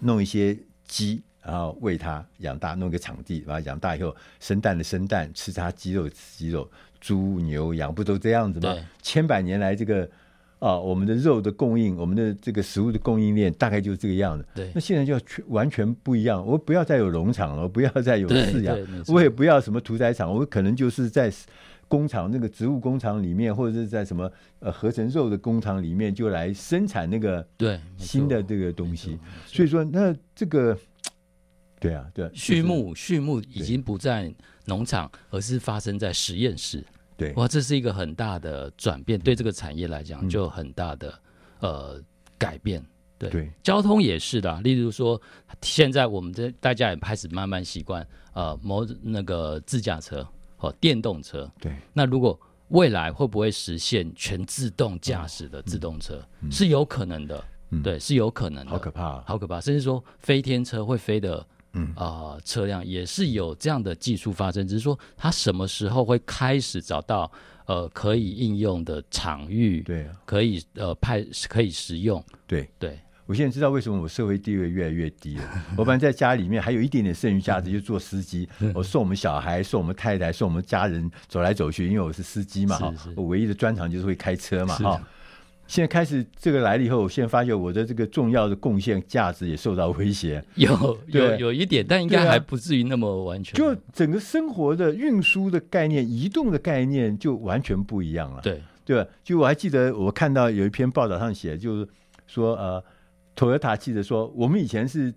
[0.00, 8.74] 弄一些鸡，然后喂它养大，弄个场地，把它养大以后生蛋的生蛋，吃它鸡肉吃鸡肉，猪牛羊不都这样子吗？
[9.02, 10.08] 千百年来这个。
[10.60, 14.46] 啊，我们的肉的供应，我们的这个食物的供应链大概就是这个样子。
[14.54, 16.46] 对，那现在就要全完全不一样。
[16.46, 21.32] 我不要再有农场了，我不要再有饲养，我我也不要什么屠宰场，我可能就是在
[21.90, 29.18] 工厂那个植物工厂里面，或者是在什么呃合成肉的工厂里面，就来生产那个对新的这个东西。
[29.44, 30.78] 所以说，那这个
[31.80, 34.32] 对啊，对，畜牧畜牧已经不在
[34.66, 36.84] 农场，而是发生在实验室。
[37.16, 41.10] 对，哇，这是一个很大的转变，对这个产业来讲就很大的、
[41.60, 42.02] 嗯、呃
[42.38, 42.80] 改变。
[43.18, 43.50] 对，对。
[43.64, 45.20] 交通也是的，例如说，
[45.60, 50.24] 现在我们这大家也开始慢慢习惯呃，某那个自驾车
[50.60, 51.50] 和电动车。
[51.58, 57.42] 对，那如果未来会不会实现全自动驾驶的自动车，嗯、是有可能的。
[57.70, 58.70] 嗯、对，是有可能的。
[58.70, 61.46] 好可怕、啊，好可怕，甚至说飞天车会飞的。
[61.72, 67.30] 嗯啊、呃，车辆也是有这样的技术发生，只是说它什么时候会开始找到
[67.66, 72.98] 呃可以应用的场域，对、啊，可以呃派可以使用，对对。
[73.30, 75.44] 我现在知道为什么我社会地位越来越低了。
[75.78, 85.00] 我本来在家里面还有一点点剩余价值，就做司机， 我送我们小孩、送我们太太、送我们家人走来走去，因为我是司机嘛哈，我唯一的专长就是会开车嘛哈。
[85.68, 90.44] 现在开始这个来了以后，我现在发现我的这个重要的贡献价值也受到威胁。
[90.56, 93.54] 有有 有一点，但应该还不至于那么完全。
[93.56, 98.42] 就整个生活的运输的概念、移动的概念就完全不一样了。
[98.42, 99.08] 对对吧？
[99.22, 101.88] 就我还记得我看到有一篇报道上写，就是
[102.26, 102.82] 说呃
[103.40, 105.14] ，Toyota 记者说，我们以前是。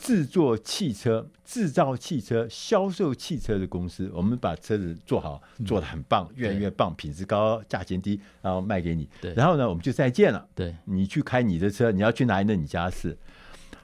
[0.00, 9.10] 制作汽车、制造汽车、销售汽车的公司，我们把车子做好，做的很棒，嗯、越来越棒，品质高，价钱低，然后卖给你。
[9.20, 10.48] 对，然后呢，我们就再见了。
[10.54, 12.46] 对，你去开你的车，你要去哪里？
[12.46, 13.18] 那你家事。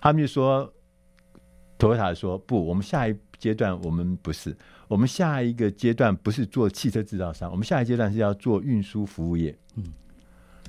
[0.00, 0.72] 他们就说
[1.80, 9.58] ，Toyota 说不，我们下一阶段我们不是，我们下一个阶段不是做汽车制造商，我们下一阶段是要做运输服务业。
[9.74, 9.92] 嗯，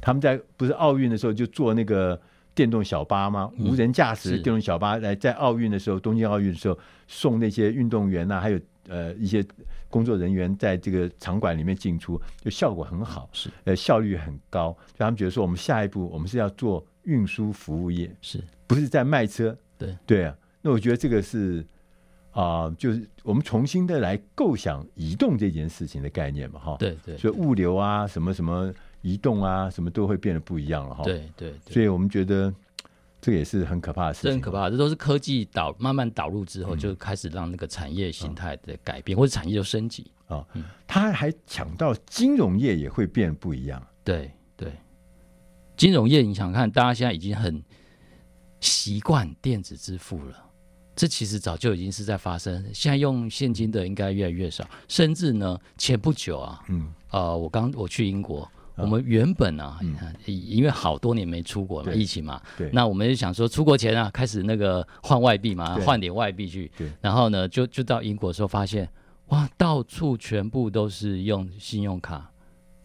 [0.01, 2.19] 他们在不是奥运的时候就做那个。
[2.55, 3.51] 电动小巴吗？
[3.59, 9.45] 无人驾驶电动小巴来在奥运的时候，东京奥运的时候送那些运动员呐、啊，还有呃一些
[9.89, 14.71] 工作人员在这个场馆里面进出，就效果很好，是呃效率很高。
[14.87, 19.55] 所以他们觉得说，我们下一步我们是要做运输服务业，是不是在卖车？
[19.77, 20.33] 对对啊。
[20.61, 21.59] 那我觉得这个是
[22.31, 26.77] 啊、呃，就是我们重新的来构想移动这件事情的概念嘛，哈。
[26.79, 27.17] 对对。
[27.17, 28.73] 所以物流啊，什么什么。
[29.05, 31.03] 移动啊，什么都会变得不一样了哈。
[31.03, 32.51] 对对，对，所以我们觉得
[33.21, 34.29] 这也是很可怕的事情。
[34.31, 40.43] 这很可怕，这都是科技导慢慢导入之后，就开始让那个产业形态的改变，嗯、或者产业就升级啊。
[40.55, 43.79] 嗯，他还讲到金融业也会变得不一样。
[44.03, 44.73] 对对，
[45.77, 47.63] 金融业你想看，大家现在已经很
[48.59, 50.43] 习惯电子支付了，
[50.95, 52.65] 这其实早就已经是在发生。
[52.73, 58.51] 现在用现金的应该越来越少，甚至呢，前不久啊，嗯，呃，我刚我去英国。
[58.75, 59.95] 我们原本啊，嗯、
[60.25, 66.71] 因为好多年没出国了，疫情嘛，对，那我们就想说，出国前啊，开始那个换外币嘛，换点外币去。
[66.77, 68.89] 对，然后呢，就就到英国的时候，发现
[69.27, 72.29] 哇，到处全部都是用信用卡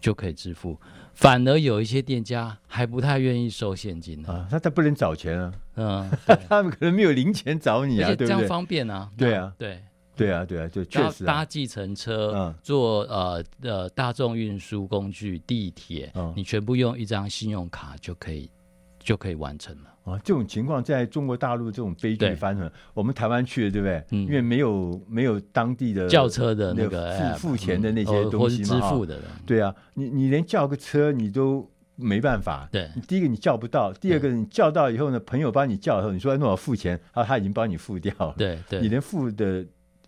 [0.01, 0.79] 就可以支付，
[1.13, 6.11] 反而有一些店家还不太愿意收现金啊，那他不能找钱啊， 嗯，
[6.49, 9.83] 他们可能没有零钱找你啊，而且这样方便啊，对啊，对。
[10.21, 18.51] 对啊，对啊，就确实、啊、搭计程车，嗯、坐呃呃大众运输工具，地铁，嗯、你全部用一张信用卡就可以
[18.99, 19.91] 就可以完成了。
[20.05, 24.05] 啊，这种情况在中国大陆这种悲剧发生，我们台湾去了，对不对？
[24.11, 29.25] 嗯、因为没有没有当地的叫车的那个付付钱的那些东西嘛，支付的人。
[29.47, 32.69] 对啊，你你连叫个车你都没办法。
[32.73, 38.35] 对，第一个你叫不到，第二个你叫到以后呢，朋友帮你叫以后，你说那我付钱，啊，他已经帮你付掉了。
[38.37, 39.65] 对对，你连付的。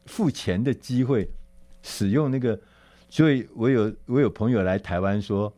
[0.06, 1.30] 付钱的机会，
[1.82, 2.58] 使用那个，
[3.08, 5.52] 所以我有我有朋友来台湾说，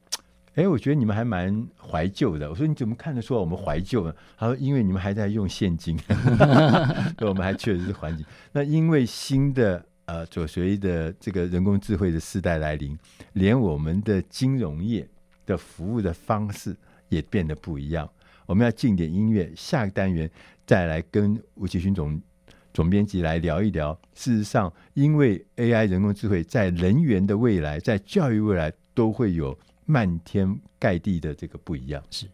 [0.55, 2.49] 哎，我觉得你们还蛮怀旧的。
[2.49, 4.15] 我说你怎么看得出来我们怀旧呢？
[4.37, 5.99] 他说因为你们还在用现金，
[7.23, 8.25] 我们还确实是环境。
[8.53, 12.99] 那因为新的呃，所随的这个人工智慧的时代来临，
[13.33, 15.09] 连我们的金融业
[15.47, 16.77] 的服务的方式
[17.09, 18.07] 也变得不一样。
[18.45, 20.31] 我们要进点音乐，下个单元
[20.67, 22.21] 再来跟吴奇勋总
[22.75, 23.99] 总编辑来聊一聊。
[24.13, 29.57] 事实上，因为 AI 人工智慧在人员的未来，在教育未来都会有
[29.87, 32.03] 漫天盖地的这个不一样。
[32.11, 32.27] 是。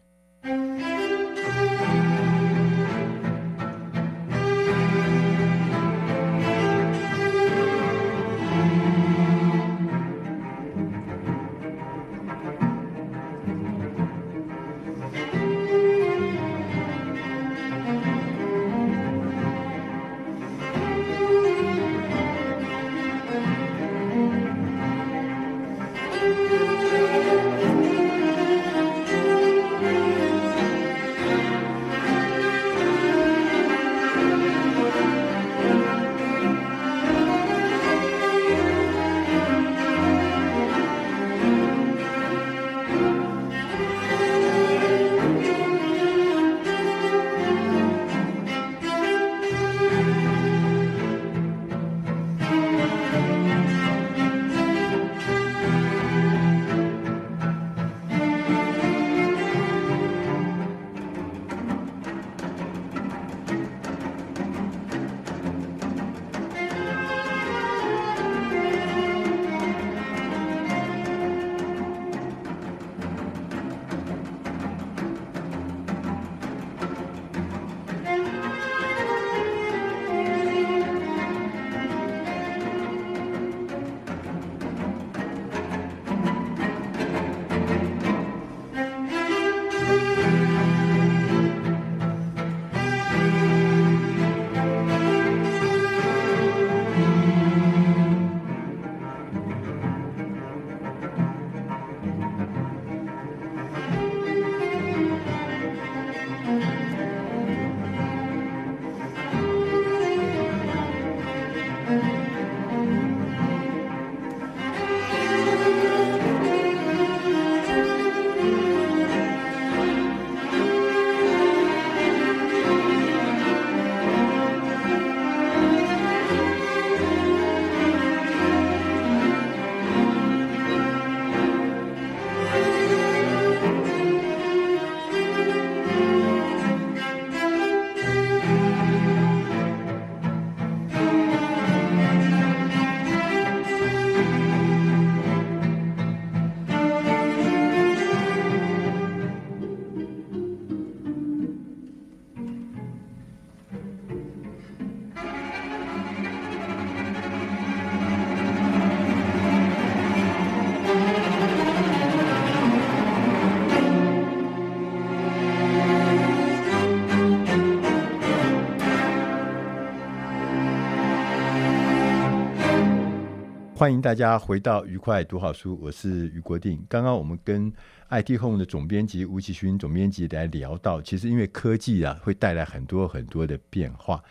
[173.81, 176.79] 欢迎大家回到愉快读好书，我是于国定。
[176.87, 177.73] 刚刚我们跟
[178.11, 184.23] IT Home 的总编辑吴奇勋总编辑来聊到，其实因为科技啊会带来很多很多的变化，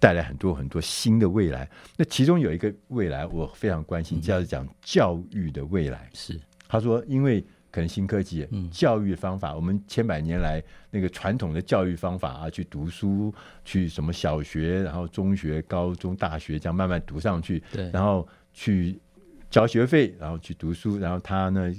[0.00, 1.70] 带来很多很多新的未来。
[1.96, 6.10] 那其中有一个未来我非常关心，就是讲教育的未来。
[6.12, 6.36] 是
[6.66, 7.40] 他说，因为
[7.70, 13.32] 可能新科技，教育方法，我们千百年来那个传统的教育方法啊，去读书，
[13.64, 18.28] 去什么小学，然后中学、高中、大学这样慢慢读上去，对，然后。
[18.58, 19.00] 去
[19.48, 21.72] 交学费，然后去读书，然后他呢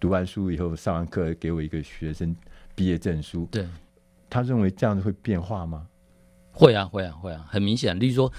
[0.00, 2.34] 读完书以后上完课给我一个学生
[2.74, 3.46] 毕业证书。
[3.52, 3.64] 对，
[4.28, 5.86] 他认为这样子会变化吗？
[6.50, 7.96] 会啊，会啊，会啊，很明显。
[8.00, 8.32] 例如说，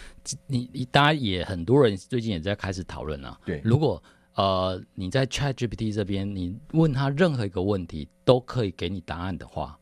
[0.46, 3.40] 你你大家也很多人最近也在开始讨论啊。
[3.46, 4.04] 对，如果
[4.36, 9.79] 呃你在 ChatGPT 这边，你问他任何一个问题都可以给你答案的话。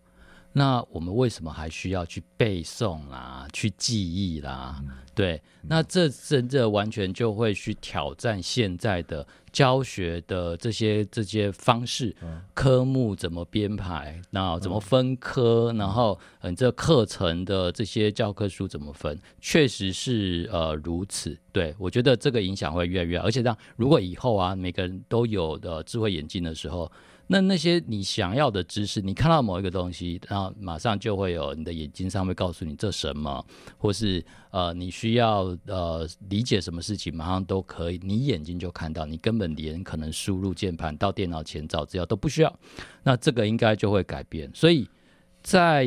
[0.58, 4.78] 那我们为什么还需要去背诵啦，去记忆啦？
[4.82, 21.38] 嗯、对，那这真的完全就会去挑战现在的教学的这些这些方式，嗯、科目怎么编排，那怎么分科，嗯、然后嗯，这课程的这些教科书怎么分，确实是呃如此。
[21.52, 26.92] 对，我觉得这个影响会越来越，而且让如果以后啊，每个人都有的智慧眼镜的时候。
[27.30, 33.46] 那那些你想要的知识，你看到某一个东西，然后马上就会有你的眼睛上会告诉你这什么，
[33.78, 42.60] 或是呃你需要呃理解什么事情，马上都可以，你眼睛就看到，你根本连可能输入键盘到电脑前找资料都不需要。
[43.04, 44.50] 那这个应该就会改变。
[44.54, 44.90] 所以
[45.42, 45.86] 在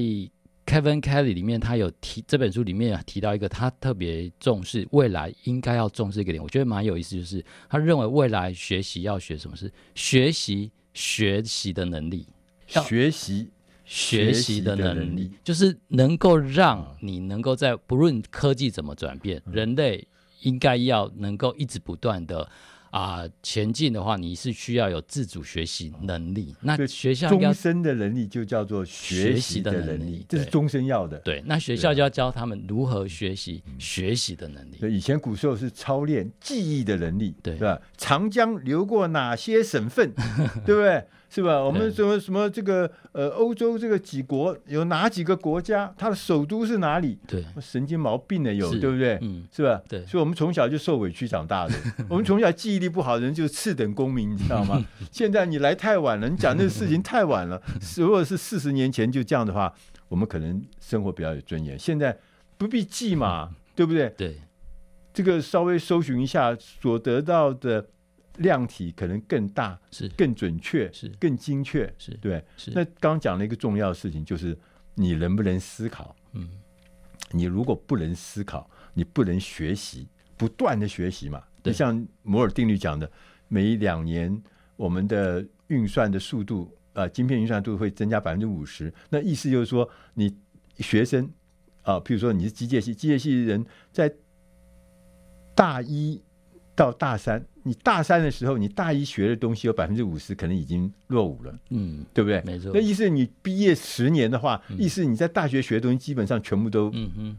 [0.67, 10.71] Kevin Kelly 里面，他有提这本书里面提到一个他特别重视未来应该要重视一个点，我觉得蛮有意思，就是他认为未来学习要学什么是学习。
[11.01, 12.27] 学习的能力，
[12.67, 13.49] 学习
[13.87, 20.07] 学习的能力，就是能够让你能够在不论科技怎么转变，嗯、人类
[20.43, 22.47] 应该要能够一直不断的。
[22.91, 26.55] 啊、呃，前进的话，你是需要有自主学习能力。
[26.61, 31.19] 那学校终身的能力就叫做学习的能力，这是终身要的。
[31.19, 34.77] 对，那学校就要教他们如何学习学习的能力。
[34.81, 37.81] 对，以前古时候是操练记忆的能力，对，对吧？
[37.97, 40.13] 长江流过哪些省份，
[40.67, 41.05] 对不对？
[41.33, 41.63] 是吧？
[41.63, 45.95] 我们什么什么这个呃，欧洲这个几国有哪几个国家？
[45.97, 47.17] 它的首都是哪里？
[47.29, 49.17] 对，神经毛病的有，对不对？
[49.23, 49.81] 嗯，是吧？
[49.89, 51.75] 对，所以我们从小就受委屈长大的。
[52.11, 54.85] 我们从小记忆力不好的人就是次等公民，你知道吗？
[55.13, 57.63] 现在你来太晚了，你讲这个事情太晚了。
[57.97, 59.73] 如果是四十年前就这样的话，
[60.09, 61.79] 我们可能生活比较有尊严。
[61.79, 62.19] 现在
[62.57, 64.09] 不必记嘛，对不对？
[64.17, 64.41] 对，
[65.13, 67.87] 这个稍微搜寻一下所得到的。
[68.37, 72.43] 量体可能更大，是更准确，是更精确，是对。
[72.57, 74.57] 是那刚刚讲了一个重要的事情，就是
[74.95, 76.17] 你能不能思考？
[76.33, 76.49] 嗯，
[77.33, 80.09] 你如果不能思考，你不能学习，
[80.41, 81.43] 不断的学习嘛。
[81.63, 83.11] 就像摩尔定律讲的，
[83.49, 84.43] 每两年
[84.77, 88.91] 我们的运算的速度，呃，晶片运算度会增加百分之五十。
[89.11, 90.35] 那意思就是说，你
[90.79, 91.27] 学生
[91.83, 94.11] 啊，呃，譬如说你是机械系，机械系的人在
[95.55, 96.23] 大一
[96.75, 97.45] 到大三。
[97.63, 102.43] 你大三的时候，你大一学的东西有百分之五十可能已经落伍了，嗯，对不对？
[102.45, 102.71] 没错。
[102.75, 106.93] 那意思你毕业十年的话，嗯、意思你在大学学的东西基本上全部都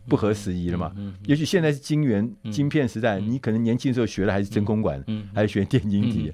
[0.08, 0.92] 不合时宜了嘛。
[0.96, 6.32] 嗯，也许现在是晶圆、晶片时代，你可能年轻的时候学的还是真空管，嗯，还是学电晶体。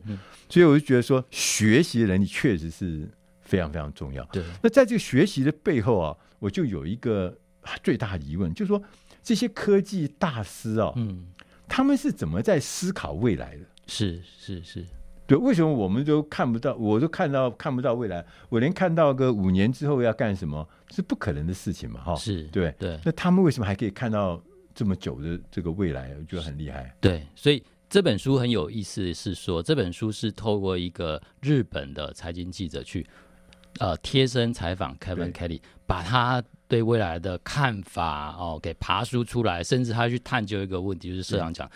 [0.49, 3.09] 所以我就觉得说，学习的能力确实是
[3.41, 4.23] 非常非常重要。
[4.31, 4.43] 对。
[4.61, 7.37] 那在这个学习的背后啊，我就有一个
[7.83, 8.81] 最大的疑问，就是说
[9.21, 11.27] 这些科技大师啊，嗯，
[11.67, 13.63] 他们是怎么在思考未来的？
[13.87, 14.85] 是是是，
[15.25, 16.75] 对，为什么我们都看不到？
[16.75, 22.01] 我都看到看不到未来，我连看到个五年之后要干什么是不可能的事情嘛？
[22.01, 22.99] 哈，是对对。
[23.03, 24.41] 那他们为什么还可以看到
[24.75, 26.13] 这么久的这个未来？
[26.19, 26.95] 我觉得很厉害。
[27.01, 33.05] 对，所以这本书很有意思，是说这本书是透过一个日本的财经记者去
[33.79, 41.69] 呃贴身采访 Kevin Kelly，把他对未来的看法哦给爬梳出来，甚至他去探究一个问题，就是社长讲。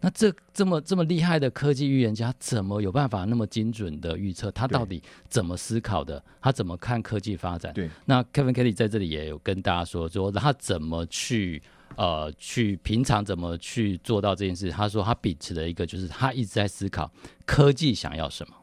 [0.00, 4.48] 那这这么这么厉害的科技预言家，怎么有办法那么精准的预测？
[4.52, 6.22] 他到底怎么思考的？
[6.40, 7.72] 他怎么看科技发展？
[7.72, 7.90] 对。
[8.04, 11.60] 那 Kevin Kelly 在这里也有跟大家说，说他怎么去
[11.96, 14.70] 呃去平常怎么去做到这件事？
[14.70, 17.10] 他说他秉持的一个就是他一直在思考
[17.44, 18.54] 科技想要什么，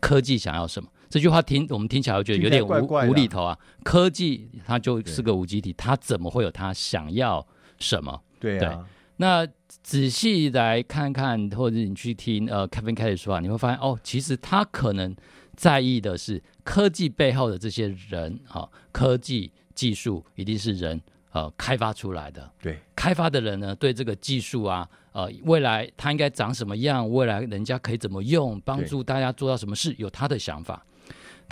[0.00, 0.88] 科技想要什么？
[1.10, 3.58] 这句话听我们听起来觉得有点无无厘头啊。
[3.84, 7.46] 科技它就是个无机体，它怎么会有它想要
[7.78, 8.22] 什么？
[8.38, 8.60] 对啊。
[8.60, 8.78] 对
[9.20, 9.46] 那
[9.82, 15.14] 仔细来看看，或者你去听呃 Kevin Kelly 说话，你会发现哦，其实他可能
[15.54, 20.98] 在意的是科技背后的这些人啊、哦，科技技术一定是人
[21.32, 22.50] 呃开发出来的。
[22.62, 30.82] 对，开发的人呢，对这个技术啊，呃，未来它应该长什么样，未来人家可以怎么用，帮助大家做到什么事，有他的想法。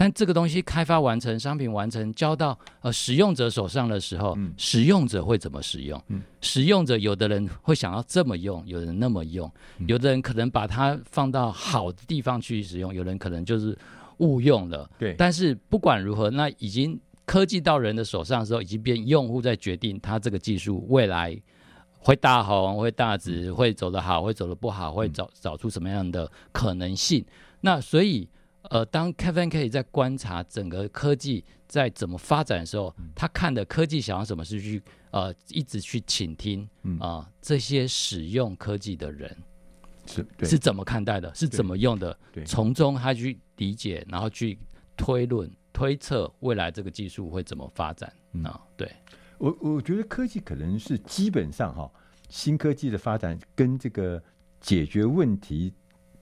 [0.01, 6.01] 但这个东西开发完成，商品完成，交到呃使用者手上的时候，嗯、使用者会怎么使用？
[6.07, 13.77] 嗯、使用者有的人会想要这么用，有人那么用，嗯、有的人可能把它放到好的地方去使用，有人可能就是
[14.19, 14.89] 误用了。
[15.01, 15.17] 对。
[15.19, 21.37] 但是不管如何，那已经科技到人的手上的时候，已经变用户在决定他这个技术未来
[21.99, 27.25] 会大红、会大紫、会走得好、会走得不好、会找找出什么样的可能性。
[27.61, 28.29] 那所以。
[28.71, 39.35] 呃，当 Kevin Kelly 在观察整个科技在怎么发展的时候，嗯、他看的科技想要什么是去呃一直去倾听啊、嗯呃、这些使用科技的人
[40.07, 44.59] 是是怎么看待的，是怎么用的，从中他去理解，然后去
[44.97, 48.13] 推论推测未来这个技术会怎么发展
[48.45, 48.61] 啊？
[48.77, 48.91] 对
[49.39, 51.91] 我我觉得科技可能是基本上哈，
[52.29, 54.23] 新科技的发展跟这个
[54.61, 55.73] 解决问题。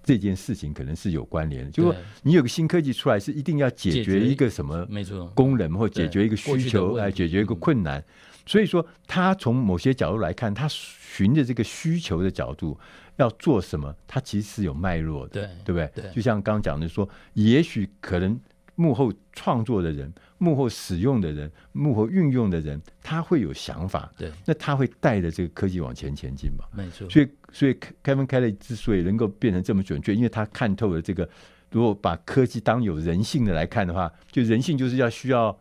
[0.06, 8.02] 这件事情可能是有关联的，就是说你有个新科技出来，是一定要解决一个什么没错功能，或解决一个需求来解决一个困难。
[8.46, 12.78] 所以说，他从某些角度来看，他循着这个需求的角度
[13.16, 16.10] 要做什么，他其实是有脉络的，对对不对？
[16.14, 18.38] 就像刚刚讲的说，也许可能。
[18.76, 24.10] 幕后创作的人，幕后使用的人，幕后运用的人，他会有想法。
[24.16, 26.64] 对，那他会带着这个科技往前前进嘛？
[26.72, 27.10] 没错。
[27.10, 27.74] 所以，所以
[28.04, 31.28] Kevin Kelly 之所以能够变成这么准确，因为他看透了这个。
[31.72, 35.54] 如果把科技当有人性的来看的话，就人性就是要需要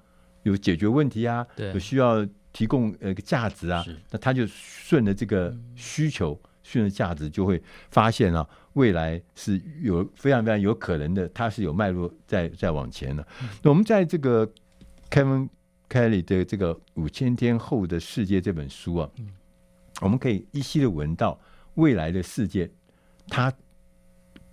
[0.43, 3.83] 有解决问题啊，对，有需要提供呃个价值啊。
[4.11, 13.25] 那他就顺着这个需求，顺着价值，就会发现啊，未来是有非常非常有可能的，它是有脉络在在往前的。
[13.61, 14.45] 那我们在这个
[15.09, 15.49] Kevin
[15.89, 19.09] Kelly 的这个《五千天后的世界》这本书啊，
[20.01, 21.39] 我们可以依稀的闻到
[21.75, 22.69] 未来的世界，
[23.27, 23.51] 它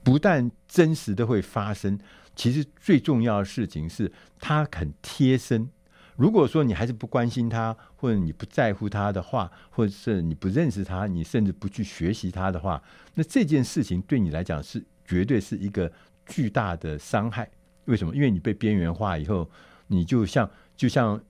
[0.03, 1.99] 不但真实的会发生，
[2.37, 5.69] 其实最重要的事情是它很贴身。
[6.17, 12.83] 如果说你还是不关心他，或者你不在乎他的话，或者是你不认识他，你甚至不去学习他的话，
[13.15, 15.91] 那这件事情对你来讲是绝对是一个
[16.27, 17.51] 巨大的伤害。
[17.87, 18.15] 为什么？
[18.15, 19.49] 因为你被边缘化以后，
[19.87, 21.21] 你就像就像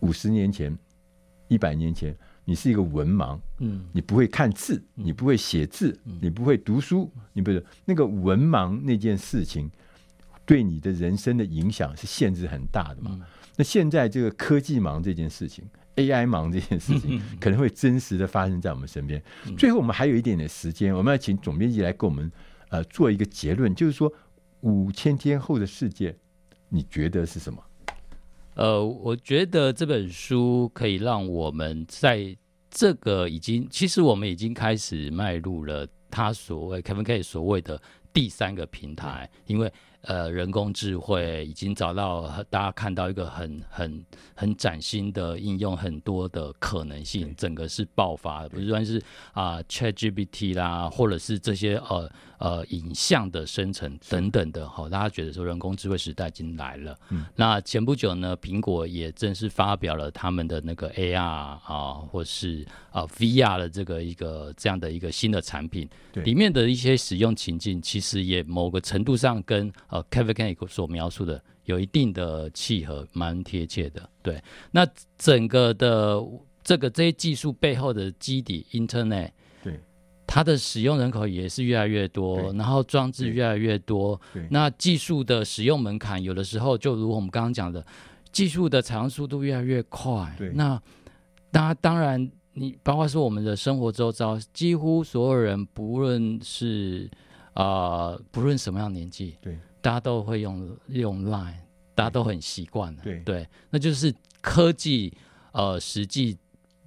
[0.00, 0.76] 五十年前、
[1.48, 9.70] 一百年前，你是一个文盲，嗯，你不会看字，你不会写字，你不会读书，你不是那个文盲那件事情，
[10.44, 13.18] 对你的人生的影响是限制很大的嘛。
[13.56, 15.62] 那现在这个科技忙这件事情
[15.96, 19.22] ，AI 忙这件事情，可能会真实的发生在我们身边。
[19.58, 22.32] 最后，我们还有一点点时间，我们要请总编辑来给我们
[22.70, 24.10] 呃做一个结论，就是说
[24.60, 26.16] 五千天后的世界，
[26.70, 27.62] 你觉得是什么？
[28.54, 32.34] 呃，我觉得这本书可以让我们在
[32.70, 37.80] 这个已经，其实我们已经开始迈入了他所谓 Kevin Kelly 所谓的
[38.14, 39.70] 第三个平台，因为。
[40.02, 48.98] 呃，人工智慧已经找到大家看到一个很很很崭新的应用，很多的可能性，整个是爆发的，不算是
[49.32, 52.10] 啊、呃、ChatGPT 啦，或者是这些呃
[52.42, 56.98] 呃影像的生成等等的，哈，大家觉得说人工智慧时代已经来了。
[57.10, 74.10] 嗯，那前不久呢，苹果也正式发表了他们的那个 AR 啊，或是啊 VR 的这个一个这样的一个新的产品，对，里面的一些使用情境，其实也某个程度上跟呃，Kevin Kelly 所描述的有一定的契合，蛮贴切的。
[74.20, 74.84] 对，那
[75.16, 76.20] 整个的
[76.64, 79.32] 这个这些技术背后的基底，Internet，对，
[80.34, 84.18] 它的使用人口也是越来越多，然后装置越来越多。
[84.48, 87.84] 那技术的使用门槛，有的时候就如我们刚刚讲的，
[88.32, 90.34] 技术的采用速度越来越快。
[90.54, 90.80] 那，
[91.50, 97.10] 那当当然，你包括说我们的生活周遭，几乎所有人，不论是
[97.52, 99.58] 啊、呃，不论什么样年纪，对。
[99.82, 101.56] 大家都会用用 Line，
[101.94, 103.02] 大家都很习惯了。
[103.02, 105.12] 对对，那就是科技
[105.52, 106.38] 呃，实际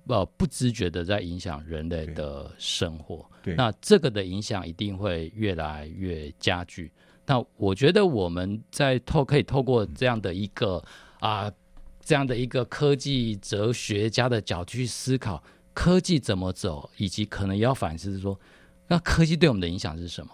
[0.08, 3.30] 呃不自觉的在影响人类的生活。
[3.44, 6.92] 对，那这个的影响一定会越来越加剧。
[7.26, 10.78] 那我觉得我们在透可以透过这样的一个
[11.20, 11.54] 啊、呃、
[12.02, 15.44] 这样的一个科技哲学家的角度去思考
[15.74, 18.40] 科技怎么走，以及可能也要反思说，
[18.88, 20.32] 那科技对我们的影响是什么？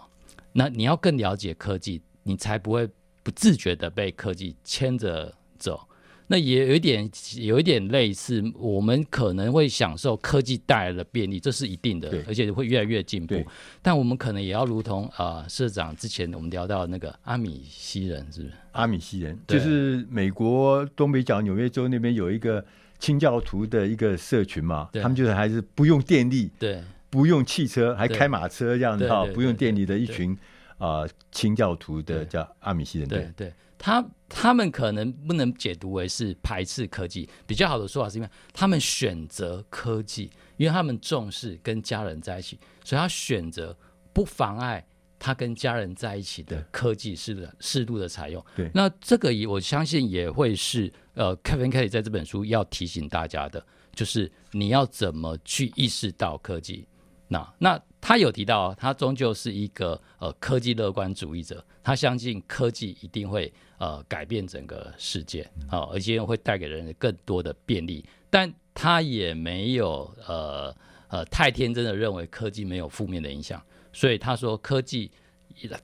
[0.52, 2.00] 那你要更了解科技。
[2.24, 2.88] 你才不会
[3.24, 5.88] 不自觉的被科技牵着走，
[6.26, 13.44] 那也有一点有一点类似，我们可能会享受科技带来的便利，这是一定的，而且会越来越进步。
[13.82, 18.54] 但我们可能也要如同啊、呃，社长之前我们聊到那个阿米西人，是不是？
[18.72, 22.64] 阿米西人就是美国东北角纽约州那边有一个
[22.98, 30.36] 清教徒的一个社群嘛，他们就是还是不用电力，对，不用汽车，还开马车这样子哈，不用电力的一群。
[30.78, 33.52] 啊、呃，清教徒的叫阿米西人，对对，对，
[33.84, 43.76] 他他们可能不能解读为是排斥科技，比较好的说法是因为他们选择科技，因为他们重视跟家人在一起，所以他选择
[44.12, 44.86] 不妨碍
[45.18, 48.42] 他跟家人在一起的科技适的适度的采用。
[48.54, 56.86] 对，那这个也我相信也会是呃，Kevin Kelly 在这本书要提醒大家的，就是你要怎么去意识到科技。
[57.26, 57.82] 那那。
[58.04, 63.50] 他有提到，他终究是一个呃科技乐观主义者，他相信科技一定会
[63.82, 68.04] 呃改变整个世界啊、呃，而且会带给人更多的便利。
[68.30, 70.74] 但他也没有呃
[71.08, 73.60] 呃太天真的认为科技没有负面的影响，
[73.92, 75.10] 所以他说科技，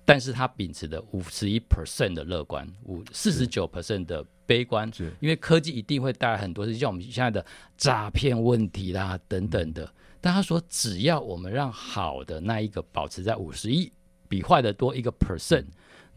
[0.05, 4.89] 但是他秉持的五十一 percent 的乐观，五四十九 percent 的悲观，
[5.19, 7.45] 因为科技一定会带来很多，像我们现在的
[7.77, 9.93] 诈骗问题啦等等的。
[10.21, 13.93] 但他说，只要我们让好的那一个保持在五十一，
[14.29, 15.67] 比坏的多一个 percent，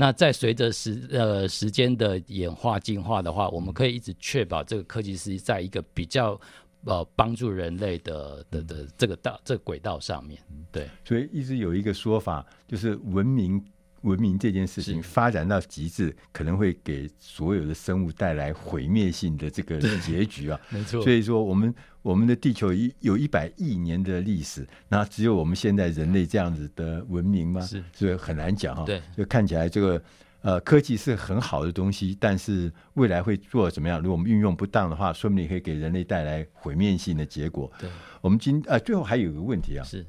[0.01, 6.41] 那在随着时呃时间的演化进化的话，我们可以一直确保这个科技是在一个比较
[6.85, 10.41] 呃帮助人类的的的这个道这个轨道上面。
[10.71, 13.63] 对，所以一直有一个说法，就是文明。
[14.01, 20.59] 文明这件事情发展到极致，可能会给所有的生物带来毁灭性的这个结局啊！
[20.69, 27.61] 没错，所以说我们我们的地球一有一百亿年的历史，那只有我们现在人类这样子的文明吗？
[27.61, 28.83] 是，所以很难讲哈。
[28.85, 30.03] 对，就看起来这个
[30.41, 33.99] 呃科技是很好的东西，但是未来会做怎么样？
[33.99, 37.71] 如果我们运用不当的话，说不定可以给人类带来毁灭性的结果。
[37.77, 37.89] 对，
[38.19, 40.05] 我们今呃最后还有一个问题啊，是。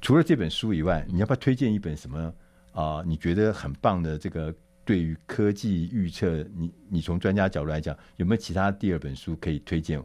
[0.00, 2.30] 除了这本书以外，你要不要推荐一本什么
[2.74, 3.04] 啊、呃？
[3.06, 4.54] 你觉得很棒的这个
[4.84, 9.98] 对于科技预测，你你从专家角度来讲，有没有其他第二本书可以推荐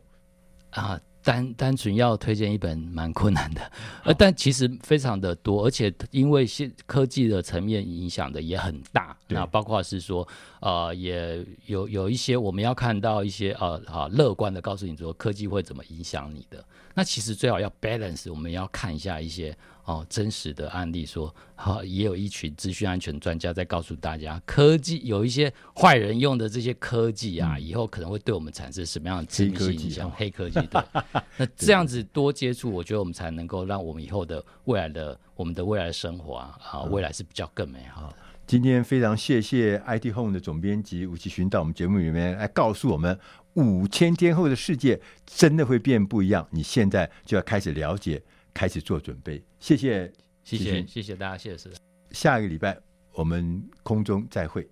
[0.70, 0.98] 啊？
[1.22, 3.62] 单单纯要推荐一本蛮困难的，
[4.06, 10.26] 呃，但其实非常的多，而且因为现科技的层面影响的也很大，那包括是说，
[10.62, 16.64] 呃，也有有一些我们要看到一些呃啊乐观的告诉你说科技会怎么影响你的，
[16.96, 19.56] 那其实最好要 balance，我们要看一下一些。
[19.90, 30.12] 哦，真实的案例说，好、哦，也有一群资讯安全专家在告诉大家，科技有一些坏人用的这些科技啊，嗯、以后可能会对我们产生什么样的致命性影响？
[30.12, 30.80] 黑科技，对。
[31.38, 38.16] 那这样子多接触，我觉得我们才能够让我们以后的未来的我们的未来的生活啊，啊，未来是比较更美好的。
[38.46, 43.20] 今天非常谢谢 IT Home 的总编辑吴奇寻到我们节目里面来告诉我们，
[43.56, 48.22] 五千天后的世界真的会变不一样，你现在就要开始了解。
[48.54, 50.12] 开始做准备，谢谢，
[50.44, 51.70] 谢谢，谢谢大家，谢谢。
[52.12, 52.78] 下一个礼拜
[53.14, 54.68] 我们空中再会。